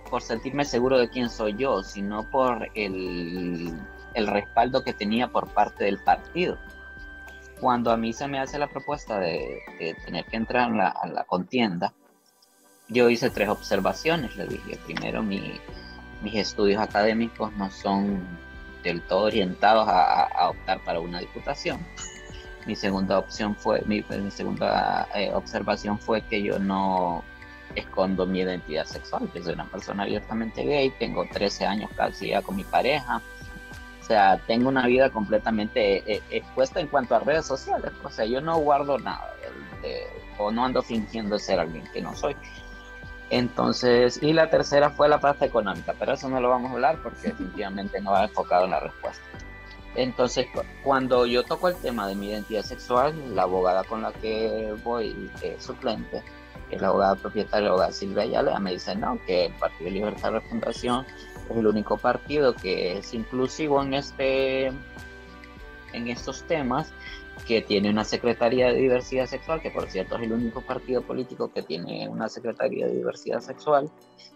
por 0.10 0.22
sentirme 0.22 0.66
seguro 0.66 0.98
de 0.98 1.10
quién 1.10 1.30
soy 1.30 1.56
yo, 1.56 1.84
sino 1.84 2.30
por 2.30 2.70
el, 2.76 3.78
el, 4.14 4.28
respaldo 4.28 4.84
que 4.84 4.94
tenía 4.94 5.28
por 5.28 5.50
parte 5.50 5.86
del 5.86 6.00
partido. 6.00 6.58
Cuando 7.60 7.92
a 7.92 7.98
mí 7.98 8.14
se 8.14 8.28
me 8.28 8.40
hace 8.40 8.58
la 8.58 8.68
propuesta 8.68 9.20
de, 9.20 9.62
tener 10.06 10.26
que 10.26 10.38
entrar 10.38 10.72
a 10.72 11.08
la 11.08 11.24
contienda, 11.24 11.94
yo 12.88 13.10
hice 13.10 13.30
tres 13.30 13.50
observaciones. 13.50 14.36
Le 14.36 14.48
dije, 14.48 14.78
primero, 14.86 15.24
mi, 15.24 15.60
mis 16.22 16.36
estudios 16.36 16.82
académicos 16.82 17.52
no 17.54 17.72
son 17.72 18.26
del 18.84 19.02
todo 19.02 19.24
orientados 19.24 19.88
a, 19.88 20.26
a 20.26 20.50
optar 20.50 20.84
para 20.84 21.00
una 21.00 21.20
diputación 21.20 21.80
mi 22.66 22.76
segunda 22.76 23.20
opción 23.20 23.56
fue, 23.56 23.82
mi, 23.86 24.04
mi 24.10 24.32
segunda 24.32 25.08
eh, 25.14 25.32
observación 25.34 26.00
fue 26.00 26.22
que 26.22 26.42
yo 26.42 26.60
no 26.60 27.24
escondo 27.76 28.26
mi 28.26 28.40
identidad 28.40 28.86
sexual, 28.86 29.30
que 29.32 29.42
soy 29.42 29.54
una 29.54 29.66
persona 29.66 30.04
abiertamente 30.04 30.64
gay, 30.64 30.92
tengo 30.98 31.26
13 31.32 31.66
años 31.66 31.90
casi 31.96 32.30
ya 32.30 32.42
con 32.42 32.56
mi 32.56 32.64
pareja, 32.64 33.22
o 34.02 34.06
sea, 34.06 34.40
tengo 34.48 34.70
una 34.70 34.86
vida 34.86 35.10
completamente 35.10 36.04
eh, 36.12 36.22
expuesta 36.30 36.80
en 36.80 36.88
cuanto 36.88 37.16
a 37.16 37.20
redes 37.20 37.46
sociales, 37.46 37.92
o 38.04 38.10
sea, 38.10 38.26
yo 38.26 38.42
no 38.42 38.58
guardo 38.58 38.98
nada, 39.00 39.34
de, 39.82 39.88
de, 39.88 40.04
o 40.38 40.52
no 40.52 40.66
ando 40.66 40.82
fingiendo 40.82 41.38
ser 41.40 41.60
alguien 41.60 41.84
que 41.94 42.02
no 42.02 42.16
soy. 42.16 42.36
Entonces, 43.30 44.22
y 44.22 44.34
la 44.34 44.50
tercera 44.50 44.92
fue 44.92 45.10
la 45.10 45.20
parte 45.20 45.46
económica, 45.46 45.96
pero 45.98 46.14
eso 46.14 46.30
no 46.30 46.40
lo 46.40 46.50
vamos 46.50 46.72
a 46.72 46.74
hablar 46.76 47.00
porque 47.02 47.18
definitivamente 47.30 48.00
no 48.02 48.12
va 48.12 48.26
enfocado 48.26 48.66
en 48.66 48.72
la 48.72 48.80
respuesta. 48.80 49.24
Entonces, 49.96 50.48
cuando 50.84 51.26
yo 51.26 51.44
toco 51.44 51.70
el 51.70 51.76
tema 51.78 52.08
de 52.08 52.16
mi 52.16 52.28
identidad 52.28 52.64
sexual, 52.64 53.14
la 53.34 53.44
abogada 53.44 53.84
con 53.86 54.02
la 54.02 54.12
que 54.12 54.76
voy, 54.84 55.32
eh, 55.42 55.56
suplente, 55.58 56.22
que 56.70 56.76
es 56.76 56.82
la 56.82 56.90
abogada 56.90 57.16
propietaria, 57.16 57.62
la 57.62 57.70
abogada 57.70 57.92
Silvia 57.94 58.24
Ayala, 58.24 58.60
me 58.60 58.72
dice 58.72 58.96
no, 58.96 59.18
que 59.26 59.46
el 59.46 59.54
Partido 59.54 59.86
de 59.86 59.92
Libertad 59.92 60.34
de 60.34 60.40
Refundación 60.40 61.06
es 61.50 61.58
el 61.58 61.66
único 61.66 61.98
partido 61.98 62.54
que 62.54 62.98
es 62.98 63.14
inclusivo 63.14 63.82
en, 63.82 63.94
este, 63.94 64.66
en 64.66 66.08
estos 66.08 66.44
temas, 66.44 66.92
que 67.48 67.62
tiene 67.62 67.90
una 67.90 68.04
Secretaría 68.04 68.68
de 68.68 68.76
Diversidad 68.80 69.28
Sexual, 69.28 69.62
que 69.62 69.70
por 69.70 69.90
cierto 69.90 70.16
es 70.16 70.24
el 70.24 70.34
único 70.34 70.62
partido 70.62 71.04
político 71.04 71.54
que 71.54 71.62
tiene 71.62 72.10
una 72.10 72.28
Secretaría 72.28 72.88
de 72.88 72.96
Diversidad 72.96 73.40
Sexual, 73.40 73.90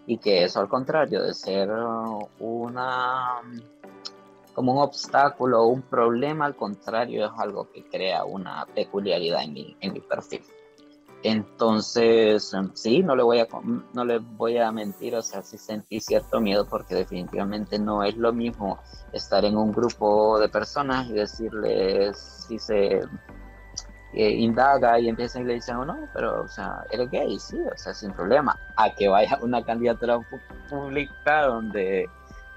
y 0.06 0.16
que 0.18 0.44
eso 0.44 0.60
al 0.60 0.68
contrario 0.68 1.22
de 1.22 1.34
ser 1.34 1.68
una 2.38 3.42
como 4.60 4.72
un 4.72 4.82
obstáculo 4.82 5.62
o 5.62 5.68
un 5.68 5.80
problema, 5.80 6.44
al 6.44 6.54
contrario, 6.54 7.24
es 7.24 7.32
algo 7.38 7.70
que 7.72 7.82
crea 7.88 8.24
una 8.24 8.66
peculiaridad 8.66 9.42
en 9.42 9.54
mi, 9.54 9.74
en 9.80 9.94
mi 9.94 10.00
perfil. 10.00 10.42
Entonces, 11.22 12.54
sí, 12.74 13.02
no 13.02 13.16
le, 13.16 13.22
voy 13.22 13.38
a, 13.38 13.48
no 13.94 14.04
le 14.04 14.18
voy 14.18 14.58
a 14.58 14.70
mentir, 14.70 15.16
o 15.16 15.22
sea, 15.22 15.42
sí 15.42 15.56
sentí 15.56 15.98
cierto 15.98 16.42
miedo 16.42 16.66
porque 16.68 16.94
definitivamente 16.94 17.78
no 17.78 18.04
es 18.04 18.18
lo 18.18 18.34
mismo 18.34 18.78
estar 19.14 19.46
en 19.46 19.56
un 19.56 19.72
grupo 19.72 20.38
de 20.38 20.50
personas 20.50 21.08
y 21.08 21.14
decirles 21.14 22.44
si 22.46 22.58
se 22.58 23.00
eh, 24.12 24.30
indaga 24.30 25.00
y 25.00 25.08
empiezan 25.08 25.44
y 25.44 25.46
le 25.46 25.54
dicen, 25.54 25.76
oh, 25.76 25.86
no, 25.86 25.96
pero, 26.12 26.42
o 26.42 26.48
sea, 26.48 26.84
eres 26.90 27.10
gay, 27.10 27.38
sí, 27.38 27.56
o 27.58 27.78
sea, 27.78 27.94
sin 27.94 28.12
problema, 28.12 28.54
a 28.76 28.94
que 28.94 29.08
vaya 29.08 29.38
una 29.40 29.64
candidatura 29.64 30.20
pública 30.68 31.46
donde 31.46 32.06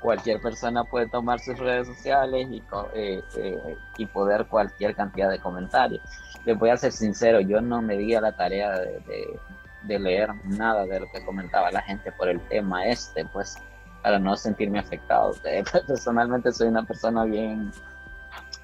cualquier 0.03 0.41
persona 0.41 0.83
puede 0.83 1.07
tomar 1.07 1.39
sus 1.39 1.57
redes 1.57 1.87
sociales 1.87 2.47
y, 2.51 2.61
eh, 2.93 3.23
eh, 3.37 3.77
y 3.97 4.05
poder 4.05 4.45
cualquier 4.47 4.95
cantidad 4.95 5.31
de 5.31 5.39
comentarios. 5.39 6.03
Les 6.45 6.59
voy 6.59 6.69
a 6.69 6.77
ser 6.77 6.91
sincero, 6.91 7.39
yo 7.39 7.61
no 7.61 7.81
me 7.81 7.97
di 7.97 8.13
a 8.13 8.21
la 8.21 8.33
tarea 8.33 8.71
de, 8.71 9.39
de, 9.83 9.99
leer 9.99 10.29
nada 10.45 10.85
de 10.85 10.99
lo 10.99 11.05
que 11.11 11.23
comentaba 11.25 11.71
la 11.71 11.81
gente 11.81 12.11
por 12.11 12.27
el 12.27 12.39
tema 12.49 12.85
este, 12.85 13.25
pues 13.25 13.57
para 14.01 14.19
no 14.19 14.35
sentirme 14.35 14.79
afectado. 14.79 15.33
Personalmente 15.87 16.51
soy 16.51 16.67
una 16.67 16.83
persona 16.83 17.23
bien... 17.23 17.71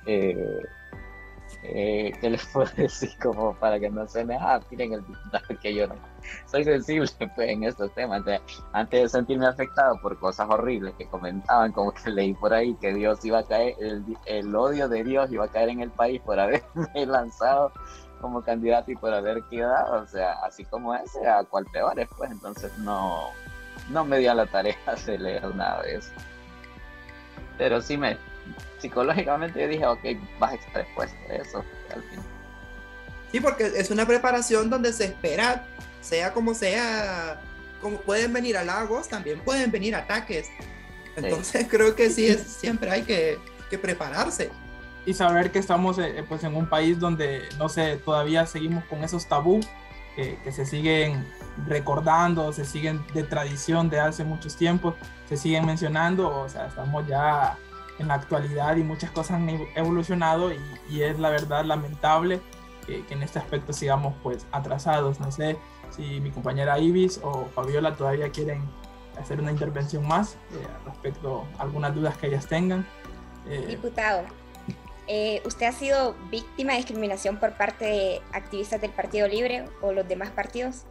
Eh, 0.06 0.62
eh, 1.64 2.12
¿qué 2.22 2.30
les 2.30 2.46
puedo 2.48 2.70
decir? 2.78 3.12
Como 3.22 3.54
para 3.56 3.80
que 3.80 3.90
no 3.90 4.08
se 4.08 4.24
me, 4.26 4.36
ah, 4.36 4.60
miren 4.70 4.94
el 4.94 5.06
diputado 5.06 5.60
que 5.62 5.74
yo 5.74 5.88
no. 5.88 5.96
Soy 6.46 6.64
sensible 6.64 7.08
pues, 7.36 7.50
en 7.50 7.64
estos 7.64 7.94
temas. 7.94 8.24
Antes 8.74 9.02
de 9.02 9.10
sentirme 9.10 9.48
afectado 9.48 10.00
por 10.02 10.18
cosas 10.20 10.48
horribles 10.50 10.94
que 10.98 11.08
comentaban, 11.08 11.72
como 11.72 11.92
que 11.92 12.10
leí 12.10 12.34
por 12.34 12.54
ahí 12.54 12.76
que 12.76 12.94
Dios 12.94 13.24
iba 13.26 13.40
a 13.40 13.44
caer, 13.44 13.76
el, 13.80 14.04
el 14.26 14.56
odio 14.56 14.88
de 14.88 15.04
Dios 15.04 15.32
iba 15.32 15.46
a 15.46 15.50
caer 15.50 15.70
en 15.70 15.82
el 15.82 15.92
país 15.92 16.22
por 16.22 16.40
haberme 16.40 16.66
lanzado 17.06 17.72
como 18.22 18.42
candidato 18.42 18.92
y 18.92 18.96
por 18.96 19.14
haber 19.14 19.42
quedado, 19.44 20.04
o 20.04 20.08
sea, 20.08 20.34
así 20.44 20.66
como 20.66 20.94
ese, 20.94 21.26
a 21.26 21.44
cual 21.46 21.66
peor 21.72 21.98
es, 22.00 22.10
pues 22.18 22.30
entonces 22.30 22.78
no, 22.80 23.30
no 23.90 24.04
me 24.04 24.20
dio 24.20 24.34
la 24.34 24.46
tarea 24.46 24.76
de 25.06 25.18
leer 25.18 25.56
nada 25.56 25.82
de 25.84 25.96
eso. 25.96 26.12
Pero 27.60 27.82
sí 27.82 27.98
me, 27.98 28.18
psicológicamente 28.80 29.62
yo 29.62 29.68
dije, 29.68 29.86
ok, 29.86 30.00
vas 30.40 30.54
a 30.54 30.56
estar 30.56 30.82
expuesto 30.82 31.18
a 31.30 31.36
eso 31.36 31.66
al 31.94 32.02
fin. 32.04 32.20
Sí, 33.32 33.40
porque 33.40 33.66
es 33.76 33.92
una 33.92 34.08
preparación 34.08 34.70
donde 34.70 34.92
se 34.94 35.06
espera, 35.06 35.68
sea 36.02 36.34
como 36.34 36.56
sea, 36.56 37.40
como 37.82 37.98
pueden 37.98 38.34
venir 38.34 38.58
halagos, 38.58 39.10
también 39.10 39.40
pueden 39.42 39.70
venir 39.70 39.94
ataques. 39.94 40.48
Entonces 41.16 41.62
sí. 41.62 41.68
creo 41.70 41.96
que 41.96 42.10
sí, 42.10 42.28
es, 42.28 42.42
siempre 42.42 42.90
hay 42.90 43.04
que, 43.04 43.38
que, 43.70 43.78
prepararse. 43.78 44.50
Y 45.06 45.14
saber 45.14 45.52
que 45.52 45.60
estamos 45.60 46.00
eh, 46.00 46.24
pues, 46.28 46.44
en 46.46 46.56
un 46.56 46.68
país 46.68 46.98
donde, 46.98 47.44
no 47.58 47.68
sé, 47.68 47.98
todavía 47.98 48.46
seguimos 48.46 48.86
con 48.86 49.04
esos 49.04 49.28
tabú 49.28 49.60
que, 50.16 50.38
que 50.44 50.52
se 50.54 50.66
siguen 50.66 51.26
recordando, 51.68 52.52
se 52.54 52.66
siguen 52.66 53.06
de 53.14 53.24
tradición 53.24 53.90
de 53.90 54.00
hace 54.00 54.24
muchos 54.24 54.56
tiempos, 54.56 54.96
se 55.28 55.38
siguen 55.38 55.66
mencionando, 55.66 56.42
o 56.42 56.50
sea, 56.50 56.68
estamos 56.68 57.08
ya 57.08 57.58
en 58.00 58.08
la 58.08 58.16
actualidad 58.16 58.78
y 58.78 58.84
muchas 58.84 59.12
cosas 59.12 59.38
han 59.38 59.50
evolucionado 59.76 60.52
y, 60.52 61.02
es 61.02 61.20
la 61.20 61.30
verdad 61.30 61.66
lamentable 61.66 62.42
que, 62.86 63.06
que, 63.06 63.14
en 63.14 63.24
este 63.24 63.40
aspecto 63.40 63.74
sigamos 63.74 64.16
pues 64.24 64.46
atrasados. 64.52 65.20
No 65.20 65.32
sé 65.32 65.58
si 65.90 66.20
mi 66.22 66.32
compañera 66.32 66.80
Ibis 66.80 67.20
o 67.24 67.46
Fabiola 67.54 67.96
todavía 67.96 68.30
quieren 68.30 68.62
hacer 69.20 69.40
una 69.40 69.52
intervención 69.52 70.08
más 70.08 70.34
eh, 70.34 70.68
respecto 70.86 71.46
a 71.58 71.64
algunas 71.64 71.94
dudas 71.94 72.18
que 72.18 72.28
ellas 72.28 72.48
tengan. 72.48 72.88
Eh, 73.48 73.66
Diputado, 73.68 74.24
eh, 75.08 75.42
¿usted 75.46 75.66
ha 75.66 75.72
sido 75.72 76.16
víctima 76.30 76.74
de 76.74 76.78
discriminación 76.78 77.38
por 77.38 77.54
parte 77.54 77.86
de 77.86 78.22
activistas 78.32 78.82
del 78.82 78.92
Partido 78.92 79.28
Libre 79.28 79.66
o 79.82 79.92
los 79.92 80.08
demás 80.08 80.30
partidos? 80.30 80.86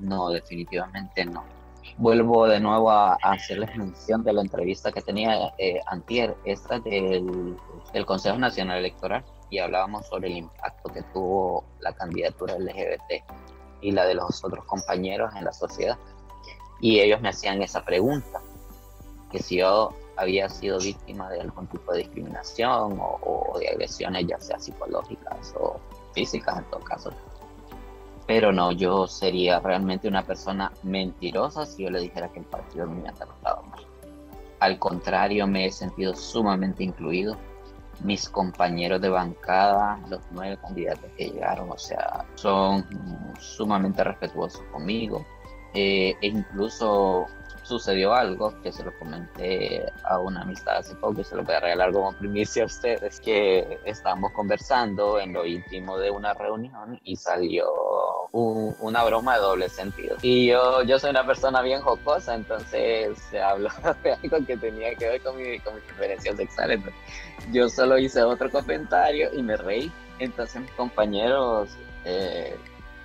No, 0.00 0.30
definitivamente 0.30 1.24
no. 1.24 1.44
Vuelvo 1.98 2.46
de 2.46 2.60
nuevo 2.60 2.90
a, 2.90 3.14
hacerles 3.22 3.76
mención 3.76 4.24
de 4.24 4.32
la 4.32 4.40
entrevista 4.40 4.90
que 4.90 5.02
tenía 5.02 5.52
eh, 5.58 5.80
Antier, 5.86 6.36
esta 6.44 6.78
del, 6.80 7.56
Consejo 8.06 8.38
Nacional 8.38 8.78
Electoral, 8.78 9.24
y 9.50 9.58
hablábamos 9.58 10.06
sobre 10.06 10.28
el 10.28 10.38
impacto 10.38 10.92
que 10.92 11.02
tuvo 11.12 11.64
la 11.80 11.92
candidatura 11.92 12.58
LGBT 12.58 13.24
y 13.82 13.90
la 13.90 14.06
de 14.06 14.14
los 14.14 14.42
otros 14.44 14.64
compañeros 14.64 15.34
en 15.36 15.44
la 15.44 15.52
sociedad. 15.52 15.98
Y 16.80 17.00
ellos 17.00 17.20
me 17.20 17.28
hacían 17.28 17.60
esa 17.62 17.84
pregunta, 17.84 18.40
que 19.30 19.40
si 19.40 19.58
yo 19.58 19.92
había 20.16 20.48
sido 20.48 20.78
víctima 20.78 21.28
de 21.30 21.40
algún 21.40 21.66
tipo 21.66 21.92
de 21.92 21.98
discriminación 21.98 22.98
o, 23.00 23.58
de 23.58 23.68
agresiones, 23.68 24.26
ya 24.26 24.38
sea 24.40 24.58
psicológicas 24.58 25.54
o 25.58 25.78
físicas 26.14 26.58
en 26.58 26.64
todo 26.70 26.80
caso. 26.80 27.10
Pero 28.30 28.52
no, 28.52 28.70
yo 28.70 29.08
sería 29.08 29.58
realmente 29.58 30.06
una 30.06 30.22
persona 30.22 30.70
mentirosa 30.84 31.66
si 31.66 31.82
yo 31.82 31.90
le 31.90 31.98
dijera 32.00 32.28
que 32.30 32.38
el 32.38 32.44
partido 32.44 32.86
me 32.86 33.08
ha 33.08 33.12
tratado 33.12 33.64
mal. 33.64 33.84
Al 34.60 34.78
contrario, 34.78 35.48
me 35.48 35.66
he 35.66 35.72
sentido 35.72 36.14
sumamente 36.14 36.84
incluido. 36.84 37.36
Mis 38.04 38.28
compañeros 38.28 39.00
de 39.00 39.08
bancada, 39.08 39.98
los 40.08 40.20
nueve 40.30 40.56
candidatos 40.62 41.10
que 41.16 41.28
llegaron, 41.28 41.72
o 41.72 41.76
sea, 41.76 42.24
son 42.36 42.86
sumamente 43.40 44.04
respetuosos 44.04 44.62
conmigo. 44.70 45.26
Eh, 45.74 46.14
e 46.22 46.28
incluso 46.28 47.26
sucedió 47.70 48.12
algo 48.12 48.60
que 48.62 48.72
se 48.72 48.82
lo 48.82 48.92
comenté 48.98 49.90
a 50.02 50.18
una 50.18 50.42
amistad 50.42 50.78
hace 50.78 50.96
poco 50.96 51.20
y 51.20 51.24
se 51.24 51.36
lo 51.36 51.44
voy 51.44 51.54
a 51.54 51.60
regalar 51.60 51.92
como 51.92 52.12
primicia 52.12 52.64
a 52.64 52.66
ustedes, 52.66 53.20
que 53.20 53.78
estábamos 53.84 54.32
conversando 54.32 55.20
en 55.20 55.32
lo 55.32 55.46
íntimo 55.46 55.96
de 55.96 56.10
una 56.10 56.34
reunión 56.34 57.00
y 57.04 57.14
salió 57.14 57.68
una 58.32 59.04
broma 59.04 59.36
de 59.36 59.40
doble 59.40 59.68
sentido. 59.68 60.16
Y 60.20 60.48
yo, 60.48 60.82
yo 60.82 60.98
soy 60.98 61.10
una 61.10 61.24
persona 61.24 61.62
bien 61.62 61.80
jocosa, 61.80 62.34
entonces 62.34 63.16
se 63.30 63.40
habló 63.40 63.70
de 64.02 64.12
algo 64.14 64.44
que 64.44 64.56
tenía 64.56 64.94
que 64.96 65.08
ver 65.08 65.22
con 65.22 65.36
mi, 65.36 65.60
con 65.60 65.76
mi 65.76 65.80
preferencia 65.80 66.34
sexual. 66.36 66.82
yo 67.52 67.68
solo 67.68 67.98
hice 67.98 68.22
otro 68.22 68.50
comentario 68.50 69.32
y 69.32 69.42
me 69.42 69.56
reí. 69.56 69.92
Entonces 70.18 70.60
mis 70.60 70.72
compañeros... 70.72 71.70
Eh, 72.04 72.56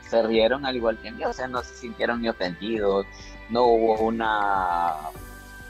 se 0.10 0.22
rieron 0.22 0.66
al 0.66 0.76
igual 0.76 0.98
que 1.00 1.12
mí, 1.12 1.24
o 1.24 1.34
sea, 1.34 1.48
no 1.48 1.64
se 1.64 1.74
sintieron 1.76 2.22
ni 2.22 2.30
ofendidos, 2.30 3.08
no 3.50 3.64
hubo 3.64 4.00
una 4.02 4.94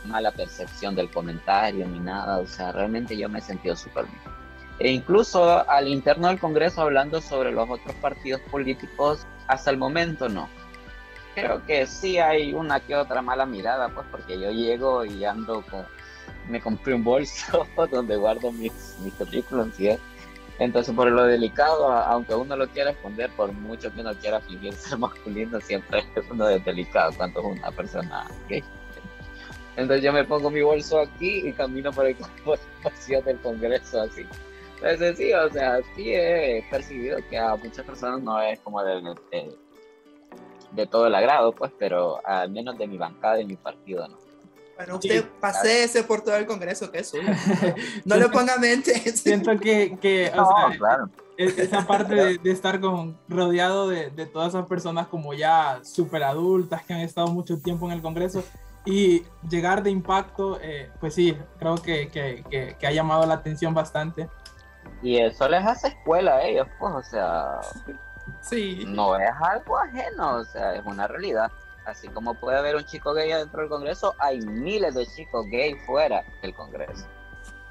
mala 0.06 0.32
percepción 0.32 0.96
del 0.96 1.10
comentario 1.10 1.88
ni 1.88 2.00
nada, 2.00 2.38
o 2.38 2.48
sea, 2.48 2.72
realmente 2.72 3.18
yo 3.18 3.28
me 3.30 3.40
he 3.40 3.42
sentido 3.42 3.76
súper 3.76 4.06
bien. 4.06 4.22
E 4.78 4.92
incluso 4.92 5.68
al 5.70 5.88
interno 5.88 6.28
del 6.28 6.40
Congreso 6.40 6.82
hablando 6.82 7.22
sobre 7.22 7.52
los 7.52 7.70
otros 7.70 7.96
partidos 7.96 8.42
políticos, 8.52 9.26
hasta 9.48 9.72
el 9.72 9.78
momento 9.78 10.28
no. 10.28 10.50
Creo 11.34 11.66
que 11.66 11.86
sí 11.86 12.18
hay 12.18 12.54
una 12.54 12.80
que 12.80 12.96
otra 12.96 13.22
mala 13.22 13.46
mirada, 13.46 13.90
pues 13.90 14.06
porque 14.12 14.40
yo 14.40 14.52
llego 14.52 15.06
y 15.06 15.26
ando 15.26 15.64
con, 15.64 15.86
me 16.50 16.62
compré 16.62 16.94
un 16.94 17.04
bolso 17.04 17.68
donde 17.92 18.16
guardo 18.16 18.52
mis, 18.52 18.98
mis 19.02 19.14
currículums 19.14 19.80
y 19.80 19.90
entonces, 20.58 20.96
por 20.96 21.12
lo 21.12 21.26
delicado, 21.26 21.92
aunque 21.92 22.34
uno 22.34 22.56
lo 22.56 22.68
quiera 22.68 22.92
esconder, 22.92 23.30
por 23.32 23.52
mucho 23.52 23.94
que 23.94 24.02
uno 24.02 24.14
quiera 24.16 24.40
fingir 24.40 24.74
ser 24.76 24.98
masculino, 24.98 25.60
siempre 25.60 26.00
es 26.16 26.30
uno 26.30 26.48
de 26.48 26.60
delicado 26.60 27.12
cuando 27.18 27.40
es 27.42 27.46
una 27.58 27.72
persona 27.72 28.26
gay. 28.48 28.64
Entonces 29.76 30.04
yo 30.06 30.14
me 30.14 30.24
pongo 30.24 30.50
mi 30.50 30.62
bolso 30.62 31.02
aquí 31.02 31.48
y 31.48 31.52
camino 31.52 31.92
por 31.92 32.06
el 32.06 32.16
espacio 32.78 33.22
del 33.24 33.38
Congreso 33.40 34.02
así. 34.02 34.26
Entonces 34.76 35.18
sí, 35.18 35.34
o 35.34 35.50
sea, 35.50 35.80
sí 35.96 36.14
he 36.14 36.66
percibido 36.70 37.18
que 37.30 37.38
a 37.38 37.56
muchas 37.56 37.86
personas 37.86 38.22
no 38.22 38.42
es 38.42 38.60
como 38.60 38.82
de, 38.84 39.02
de, 40.72 40.88
todo 40.88 41.08
el 41.08 41.16
agrado, 41.16 41.52
pues, 41.52 41.72
pero 41.78 42.26
al 42.26 42.52
menos 42.52 42.78
de 42.78 42.88
mi 42.88 42.98
bancada 42.98 43.42
y 43.42 43.46
mi 43.46 43.56
partido 43.56 44.08
no. 44.08 44.18
Bueno, 44.76 44.96
usted 44.96 45.26
pase 45.40 45.84
ese 45.84 46.04
por 46.04 46.22
todo 46.22 46.36
el 46.36 46.46
Congreso, 46.46 46.92
que 46.92 47.00
es 47.00 47.10
suyo. 47.10 47.30
No 48.06 48.16
le 48.18 48.30
ponga 48.30 48.58
mente. 48.58 48.94
Siento 49.16 49.58
que, 49.58 49.98
que 50.02 50.32
o 50.36 50.46
sea, 50.46 50.78
claro. 50.78 51.10
esa 51.38 51.88
parte 51.88 52.14
de, 52.14 52.38
de, 52.38 52.52
estar 52.52 52.80
con, 52.80 53.18
rodeado 53.30 53.88
de, 53.90 54.10
de, 54.10 54.26
todas 54.26 54.50
esas 54.50 54.66
personas 54.66 55.08
como 55.08 55.34
ya 55.34 55.80
súper 55.84 56.24
adultas 56.24 56.84
que 56.84 56.94
han 56.94 57.00
estado 57.02 57.28
mucho 57.28 57.58
tiempo 57.60 57.86
en 57.86 57.94
el 57.94 58.02
Congreso 58.02 58.44
y 58.86 59.26
llegar 59.50 59.82
de 59.82 59.90
impacto, 59.90 60.60
eh, 60.62 60.92
pues 61.00 61.16
sí, 61.16 61.36
creo 61.58 61.76
que, 61.76 62.10
que, 62.10 62.76
que, 62.80 62.88
ha 62.88 62.92
llamado 62.92 63.26
la 63.26 63.34
atención 63.34 63.74
bastante. 63.74 64.30
Y 65.02 65.18
eso 65.18 65.50
les 65.50 65.66
hace 65.66 65.88
escuela 65.88 66.36
a 66.36 66.44
ellos, 66.44 66.68
pues, 66.80 66.94
o 66.94 67.04
sea, 67.04 67.60
sí. 68.42 68.86
no 68.88 69.18
es 69.18 69.32
algo 69.42 69.78
ajeno, 69.80 70.36
o 70.38 70.46
sea, 70.46 70.76
es 70.76 70.86
una 70.86 71.08
realidad. 71.08 71.52
Así 71.86 72.08
como 72.08 72.34
puede 72.34 72.58
haber 72.58 72.76
un 72.76 72.84
chico 72.84 73.14
gay 73.14 73.30
dentro 73.32 73.62
del 73.62 73.70
Congreso, 73.70 74.16
hay 74.18 74.42
miles 74.42 74.96
de 74.96 75.06
chicos 75.06 75.46
gay 75.52 75.76
fuera 75.86 76.24
del 76.42 76.54
Congreso. 76.56 77.06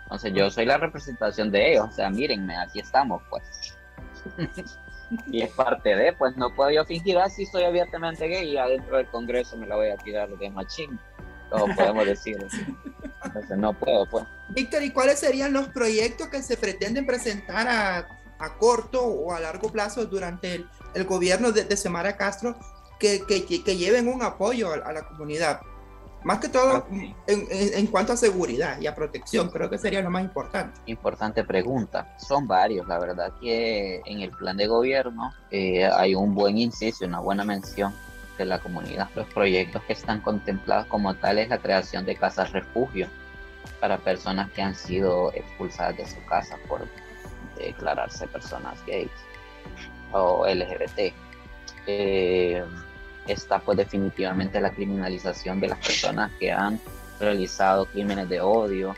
Entonces 0.04 0.32
yo 0.34 0.50
soy 0.50 0.66
la 0.66 0.78
representación 0.78 1.50
de 1.50 1.72
ellos, 1.72 1.88
o 1.88 1.92
sea, 1.92 2.10
mírenme, 2.10 2.56
aquí 2.56 2.78
estamos, 2.78 3.22
pues. 3.28 3.76
y 5.26 5.42
es 5.42 5.50
parte 5.52 5.96
de, 5.96 6.12
pues 6.12 6.36
no 6.36 6.54
puedo 6.54 6.70
yo 6.70 6.84
fingir 6.84 7.18
así 7.18 7.44
ah, 7.44 7.48
soy 7.50 7.64
abiertamente 7.64 8.28
gay 8.28 8.50
y 8.50 8.56
adentro 8.56 8.96
del 8.98 9.08
Congreso 9.08 9.56
me 9.56 9.66
la 9.66 9.76
voy 9.76 9.90
a 9.90 9.96
tirar 9.96 10.28
de 10.28 10.50
machín, 10.50 10.98
como 11.50 11.74
podemos 11.74 12.06
decir. 12.06 12.36
Entonces 13.24 13.58
no 13.58 13.72
puedo, 13.72 14.06
pues. 14.06 14.24
Víctor, 14.50 14.84
¿y 14.84 14.92
cuáles 14.92 15.18
serían 15.18 15.52
los 15.52 15.68
proyectos 15.70 16.28
que 16.28 16.40
se 16.40 16.56
pretenden 16.56 17.04
presentar 17.04 17.66
a, 17.66 18.06
a 18.38 18.58
corto 18.58 19.04
o 19.04 19.32
a 19.32 19.40
largo 19.40 19.72
plazo 19.72 20.06
durante 20.06 20.54
el, 20.54 20.68
el 20.94 21.04
gobierno 21.04 21.50
de 21.50 21.76
Semara 21.76 22.16
Castro 22.16 22.56
que, 22.98 23.24
que, 23.26 23.76
lleven 23.76 24.08
un 24.08 24.22
apoyo 24.22 24.72
a, 24.72 24.92
la 24.92 25.02
comunidad. 25.06 25.60
Más 26.22 26.38
que 26.38 26.48
todo 26.48 26.86
en, 26.90 27.12
en, 27.26 27.86
cuanto 27.88 28.14
a 28.14 28.16
seguridad 28.16 28.80
y 28.80 28.86
a 28.86 28.94
protección, 28.94 29.50
creo 29.50 29.68
que 29.68 29.76
sería 29.76 30.00
lo 30.00 30.10
más 30.10 30.24
importante. 30.24 30.80
Importante 30.86 31.44
pregunta. 31.44 32.16
Son 32.18 32.46
varios, 32.46 32.88
la 32.88 32.98
verdad 32.98 33.32
que 33.40 34.00
en 34.06 34.20
el 34.20 34.30
plan 34.30 34.56
de 34.56 34.66
gobierno 34.66 35.34
eh, 35.50 35.84
hay 35.84 36.14
un 36.14 36.34
buen 36.34 36.56
inciso, 36.56 37.04
una 37.04 37.20
buena 37.20 37.44
mención 37.44 37.92
de 38.38 38.46
la 38.46 38.58
comunidad. 38.58 39.10
Los 39.14 39.26
proyectos 39.28 39.82
que 39.82 39.92
están 39.92 40.20
contemplados 40.20 40.86
como 40.86 41.14
tal 41.14 41.38
es 41.38 41.50
la 41.50 41.58
creación 41.58 42.06
de 42.06 42.16
casas 42.16 42.52
refugio 42.52 43.06
para 43.80 43.98
personas 43.98 44.50
que 44.52 44.62
han 44.62 44.74
sido 44.74 45.30
expulsadas 45.34 45.96
de 45.98 46.06
su 46.06 46.24
casa 46.24 46.56
por 46.68 46.88
declararse 47.58 48.26
personas 48.28 48.78
gays 48.86 49.10
o 50.12 50.46
LGBT. 50.46 51.12
Eh, 51.86 52.64
está 53.26 53.58
pues 53.58 53.78
definitivamente 53.78 54.60
la 54.60 54.70
criminalización 54.70 55.60
de 55.60 55.68
las 55.68 55.78
personas 55.78 56.30
que 56.38 56.52
han 56.52 56.78
realizado 57.18 57.86
crímenes 57.86 58.28
de 58.28 58.40
odio. 58.40 58.94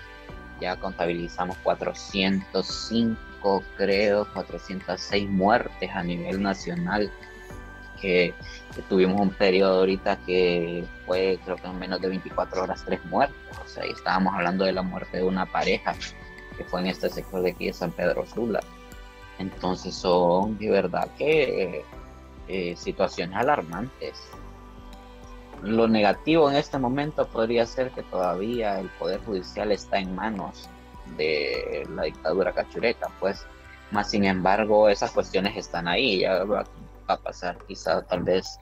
Ya 0.61 0.77
contabilizamos 0.77 1.57
405, 1.59 3.63
creo, 3.77 4.27
406 4.33 5.29
muertes 5.29 5.91
a 5.93 6.03
nivel 6.03 6.43
nacional. 6.43 7.11
Que, 8.01 8.35
tuvimos 8.89 9.21
un 9.21 9.31
periodo 9.31 9.81
ahorita 9.81 10.19
que 10.27 10.85
fue, 11.07 11.39
creo 11.45 11.57
que 11.57 11.67
en 11.67 11.79
menos 11.79 12.01
de 12.01 12.09
24 12.09 12.63
horas, 12.63 12.83
tres 12.85 13.05
muertes. 13.07 13.37
O 13.65 13.69
sea, 13.69 13.85
estábamos 13.85 14.35
hablando 14.35 14.65
de 14.65 14.73
la 14.73 14.83
muerte 14.83 15.19
de 15.19 15.25
una 15.25 15.47
pareja 15.47 15.95
que 16.57 16.65
fue 16.65 16.81
en 16.81 16.89
este 16.89 17.09
sector 17.11 17.43
de 17.43 17.51
aquí 17.51 17.67
de 17.67 17.73
San 17.73 17.93
Pedro 17.93 18.27
Sula. 18.27 18.61
Entonces 19.39 19.95
son 19.95 20.59
de 20.59 20.71
verdad 20.71 21.09
que 21.19 21.85
eh, 22.49 22.77
situaciones 22.77 23.37
alarmantes. 23.37 24.17
Lo 25.63 25.89
negativo 25.89 26.49
en 26.49 26.57
este 26.57 26.79
momento 26.79 27.27
podría 27.27 27.67
ser 27.67 27.91
que 27.91 28.03
todavía 28.05 28.79
el 28.79 28.89
Poder 28.91 29.21
Judicial 29.25 29.73
está 29.73 29.99
en 29.99 30.15
manos 30.15 30.69
de 31.17 31.87
la 31.95 32.05
dictadura 32.05 32.53
cachureca, 32.53 33.09
pues, 33.19 33.47
más 33.91 34.11
sin 34.11 34.25
embargo 34.25 34.89
esas 34.89 35.11
cuestiones 35.13 35.57
están 35.57 35.89
ahí, 35.89 36.21
ya 36.21 36.45
va, 36.45 36.65
a 37.09 37.17
pasar 37.17 37.59
quizá 37.67 38.03
tal 38.03 38.23
vez 38.23 38.59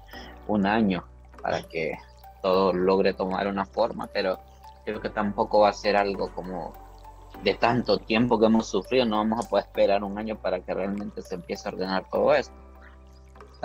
un 0.47 0.67
año 0.67 1.05
para 1.43 1.63
que 1.63 1.97
todo 2.43 2.73
logre 2.73 3.15
tomar 3.15 3.49
una 3.49 3.65
forma, 3.65 4.07
pero 4.07 4.39
creo 4.85 5.01
que 5.01 5.09
tampoco 5.11 5.61
va 5.61 5.71
a 5.71 5.73
ser 5.73 5.97
algo 5.97 6.31
como 6.35 6.73
de 7.43 7.55
tanto 7.55 7.99
tiempo 7.99 8.39
que 8.39 8.47
hemos 8.47 8.67
sufrido, 8.67 9.05
no 9.05 9.17
vamos 9.17 9.45
a 9.45 9.49
poder 9.49 9.67
esperar 9.67 10.05
un 10.05 10.17
año 10.19 10.37
para 10.37 10.61
que 10.61 10.73
realmente 10.73 11.21
se 11.23 11.35
empiece 11.35 11.69
a 11.69 11.73
ordenar 11.73 12.09
todo 12.11 12.35
esto 12.35 12.64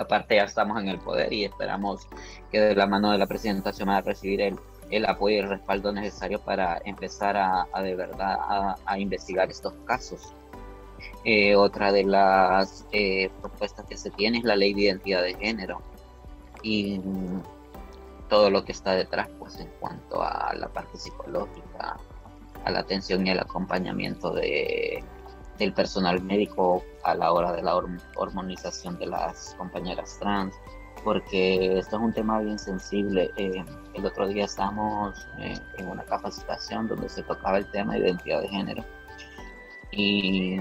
aparte 0.00 0.36
ya 0.36 0.44
estamos 0.44 0.80
en 0.80 0.88
el 0.88 0.98
poder 0.98 1.32
y 1.32 1.44
esperamos 1.44 2.06
que 2.50 2.60
de 2.60 2.74
la 2.74 2.86
mano 2.86 3.12
de 3.12 3.18
la 3.18 3.26
presidenta 3.26 3.72
se 3.72 3.84
va 3.84 3.98
a 3.98 4.00
recibir 4.00 4.40
el, 4.40 4.58
el 4.90 5.06
apoyo 5.06 5.36
y 5.36 5.38
el 5.40 5.48
respaldo 5.48 5.92
necesario 5.92 6.40
para 6.40 6.80
empezar 6.84 7.36
a, 7.36 7.66
de 7.82 7.94
verdad 7.94 8.76
a, 8.84 8.98
investigar 8.98 9.50
estos 9.50 9.74
casos. 9.84 10.34
Eh, 11.24 11.54
otra 11.54 11.92
de 11.92 12.04
las 12.04 12.86
eh, 12.92 13.30
propuestas 13.40 13.86
que 13.86 13.96
se 13.96 14.10
tiene 14.10 14.38
es 14.38 14.44
la 14.44 14.56
ley 14.56 14.74
de 14.74 14.82
identidad 14.82 15.22
de 15.22 15.34
género 15.34 15.80
y 16.62 17.00
todo 18.28 18.50
lo 18.50 18.64
que 18.64 18.72
está 18.72 18.92
detrás 18.92 19.28
pues 19.38 19.58
en 19.58 19.68
cuanto 19.80 20.22
a 20.22 20.52
la 20.54 20.68
parte 20.68 20.98
psicológica, 20.98 21.96
a 22.64 22.70
la 22.70 22.80
atención 22.80 23.26
y 23.26 23.30
el 23.30 23.38
acompañamiento 23.38 24.32
de 24.32 25.02
del 25.60 25.72
personal 25.74 26.22
médico 26.22 26.82
a 27.04 27.14
la 27.14 27.32
hora 27.32 27.52
de 27.52 27.62
la 27.62 27.76
hormonización 28.16 28.98
de 28.98 29.06
las 29.06 29.54
compañeras 29.58 30.18
trans, 30.18 30.54
porque 31.04 31.78
esto 31.78 31.96
es 31.96 32.02
un 32.02 32.12
tema 32.12 32.40
bien 32.40 32.58
sensible. 32.58 33.30
Eh, 33.36 33.62
el 33.94 34.06
otro 34.06 34.26
día 34.26 34.46
estábamos 34.46 35.28
eh, 35.38 35.58
en 35.76 35.88
una 35.88 36.02
capacitación 36.04 36.88
donde 36.88 37.08
se 37.08 37.22
tocaba 37.22 37.58
el 37.58 37.70
tema 37.70 37.94
de 37.94 38.00
identidad 38.00 38.40
de 38.40 38.48
género 38.48 38.84
y 39.92 40.56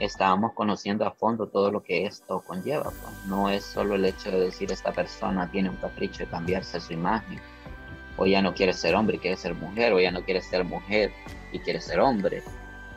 estábamos 0.00 0.52
conociendo 0.54 1.06
a 1.06 1.12
fondo 1.12 1.46
todo 1.46 1.70
lo 1.70 1.82
que 1.84 2.04
esto 2.04 2.42
conlleva. 2.46 2.84
Pues. 2.84 3.26
No 3.26 3.48
es 3.48 3.64
solo 3.64 3.94
el 3.94 4.04
hecho 4.04 4.32
de 4.32 4.40
decir 4.40 4.72
esta 4.72 4.92
persona 4.92 5.48
tiene 5.52 5.70
un 5.70 5.76
capricho 5.76 6.24
de 6.24 6.30
cambiarse 6.30 6.80
su 6.80 6.92
imagen, 6.92 7.40
o 8.16 8.26
ya 8.26 8.42
no 8.42 8.54
quiere 8.54 8.72
ser 8.72 8.96
hombre 8.96 9.16
y 9.16 9.18
quiere 9.20 9.36
ser 9.36 9.54
mujer, 9.54 9.92
o 9.92 10.00
ya 10.00 10.10
no 10.10 10.24
quiere 10.24 10.40
ser 10.40 10.64
mujer 10.64 11.12
y 11.52 11.60
quiere 11.60 11.80
ser 11.80 12.00
hombre. 12.00 12.42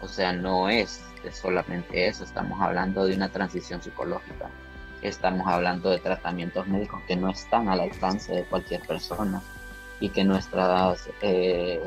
O 0.02 0.08
sea, 0.08 0.34
no 0.34 0.70
es 0.70 1.02
solamente 1.32 2.08
eso, 2.08 2.24
estamos 2.24 2.62
hablando 2.62 3.06
de 3.06 3.16
una 3.16 3.30
transición 3.30 3.82
psicológica, 3.82 4.50
estamos 5.02 5.48
hablando 5.48 5.90
de 5.90 6.00
tratamientos 6.00 6.68
médicos 6.68 7.02
que 7.08 7.16
no 7.16 7.30
están 7.30 7.70
al 7.70 7.82
alcance 7.82 8.34
de 8.34 8.44
cualquier 8.46 8.82
persona 8.82 9.42
y 10.00 10.10
que 10.10 10.24
nuestras 10.24 11.10
eh, 11.22 11.82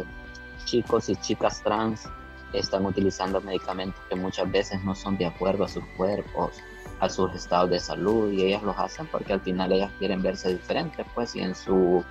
chicos 0.64 1.09
y 1.09 1.16
chicas 1.16 1.62
trans 1.62 2.09
están 2.53 2.85
utilizando 2.85 3.40
medicamentos 3.40 4.01
que 4.09 4.16
muchas 4.16 4.51
veces 4.51 4.83
no 4.85 4.94
son 4.94 5.16
de 5.16 5.27
acuerdo 5.27 5.64
a 5.64 5.68
sus 5.68 5.85
cuerpos, 5.96 6.53
a 7.01 7.09
sus 7.09 7.35
estados 7.35 7.70
de 7.70 7.81
salud 7.81 8.31
y 8.31 8.44
ellas 8.44 8.62
los 8.62 8.79
hacen 8.79 9.07
porque 9.07 9.33
al 9.33 9.40
final 9.40 9.72
ellas 9.72 9.90
quieren 9.98 10.22
verse 10.22 10.51
diferentes, 10.53 11.07
pues 11.14 11.35
y 11.35 11.40
en 11.40 11.55
su 11.55 12.05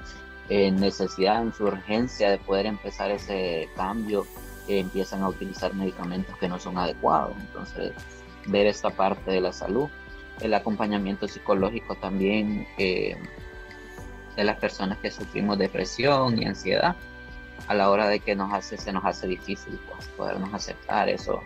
eh, 0.49 0.71
necesidad, 0.71 1.41
en 1.41 1.53
su 1.53 1.65
urgencia 1.65 2.31
de 2.31 2.39
poder 2.39 2.65
empezar 2.65 3.11
ese 3.11 3.69
cambio, 3.75 4.25
eh, 4.67 4.79
empiezan 4.79 5.23
a 5.23 5.29
utilizar 5.29 5.73
medicamentos 5.73 6.37
que 6.37 6.47
no 6.47 6.59
son 6.59 6.77
adecuados. 6.77 7.35
Entonces, 7.39 7.93
ver 8.47 8.67
esta 8.67 8.89
parte 8.89 9.31
de 9.31 9.41
la 9.41 9.53
salud, 9.53 9.89
el 10.39 10.53
acompañamiento 10.53 11.27
psicológico 11.27 11.95
también 11.95 12.67
eh, 12.77 13.15
de 14.35 14.43
las 14.43 14.57
personas 14.57 14.97
que 14.99 15.11
sufrimos 15.11 15.57
depresión 15.57 16.41
y 16.41 16.45
ansiedad 16.45 16.95
a 17.67 17.73
la 17.73 17.89
hora 17.89 18.07
de 18.07 18.19
que 18.19 18.35
nos 18.35 18.53
hace, 18.53 18.77
se 18.77 18.91
nos 18.91 19.05
hace 19.05 19.27
difícil 19.27 19.79
pues, 19.89 20.07
podernos 20.09 20.53
aceptar 20.53 21.09
eso. 21.09 21.39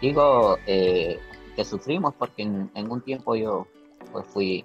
Digo 0.00 0.58
eh, 0.66 1.20
que 1.54 1.64
sufrimos 1.64 2.14
porque 2.14 2.42
en, 2.42 2.70
un 2.90 3.00
tiempo 3.02 3.36
yo 3.36 3.66
pues 4.10 4.26
fui, 4.26 4.64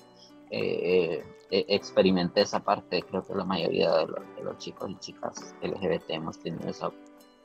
eh, 0.49 1.23
eh, 1.51 1.65
experimenté 1.67 2.41
esa 2.41 2.59
parte, 2.59 3.03
creo 3.03 3.25
que 3.25 3.35
la 3.35 3.45
mayoría 3.45 3.91
de 3.91 4.07
los, 4.43 4.57
chicos 4.57 4.89
y 4.89 4.95
chicas 4.95 5.55
LGBT 5.61 6.09
hemos 6.09 6.39
tenido 6.39 6.69
esa, 6.69 6.91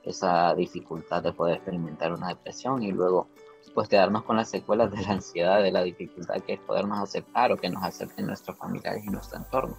esa 0.04 0.54
dificultad 0.54 1.22
de 1.22 1.32
poder 1.32 1.56
experimentar 1.56 2.12
una 2.12 2.28
depresión 2.28 2.82
y 2.82 2.92
luego 2.92 3.28
pues 3.74 3.88
quedarnos 3.88 4.24
con 4.24 4.36
las 4.36 4.50
secuelas 4.50 4.90
de 4.90 5.00
la 5.02 5.12
ansiedad, 5.12 5.62
de 5.62 5.72
la 5.72 5.82
dificultad 5.82 6.42
que 6.42 6.54
es 6.54 6.60
podernos 6.60 6.98
aceptar 6.98 7.52
o 7.52 7.56
que 7.56 7.70
nos 7.70 7.82
acepten 7.82 8.26
nuestros 8.26 8.58
familiares 8.58 9.04
y 9.04 9.08
nuestro 9.08 9.38
entorno. 9.38 9.76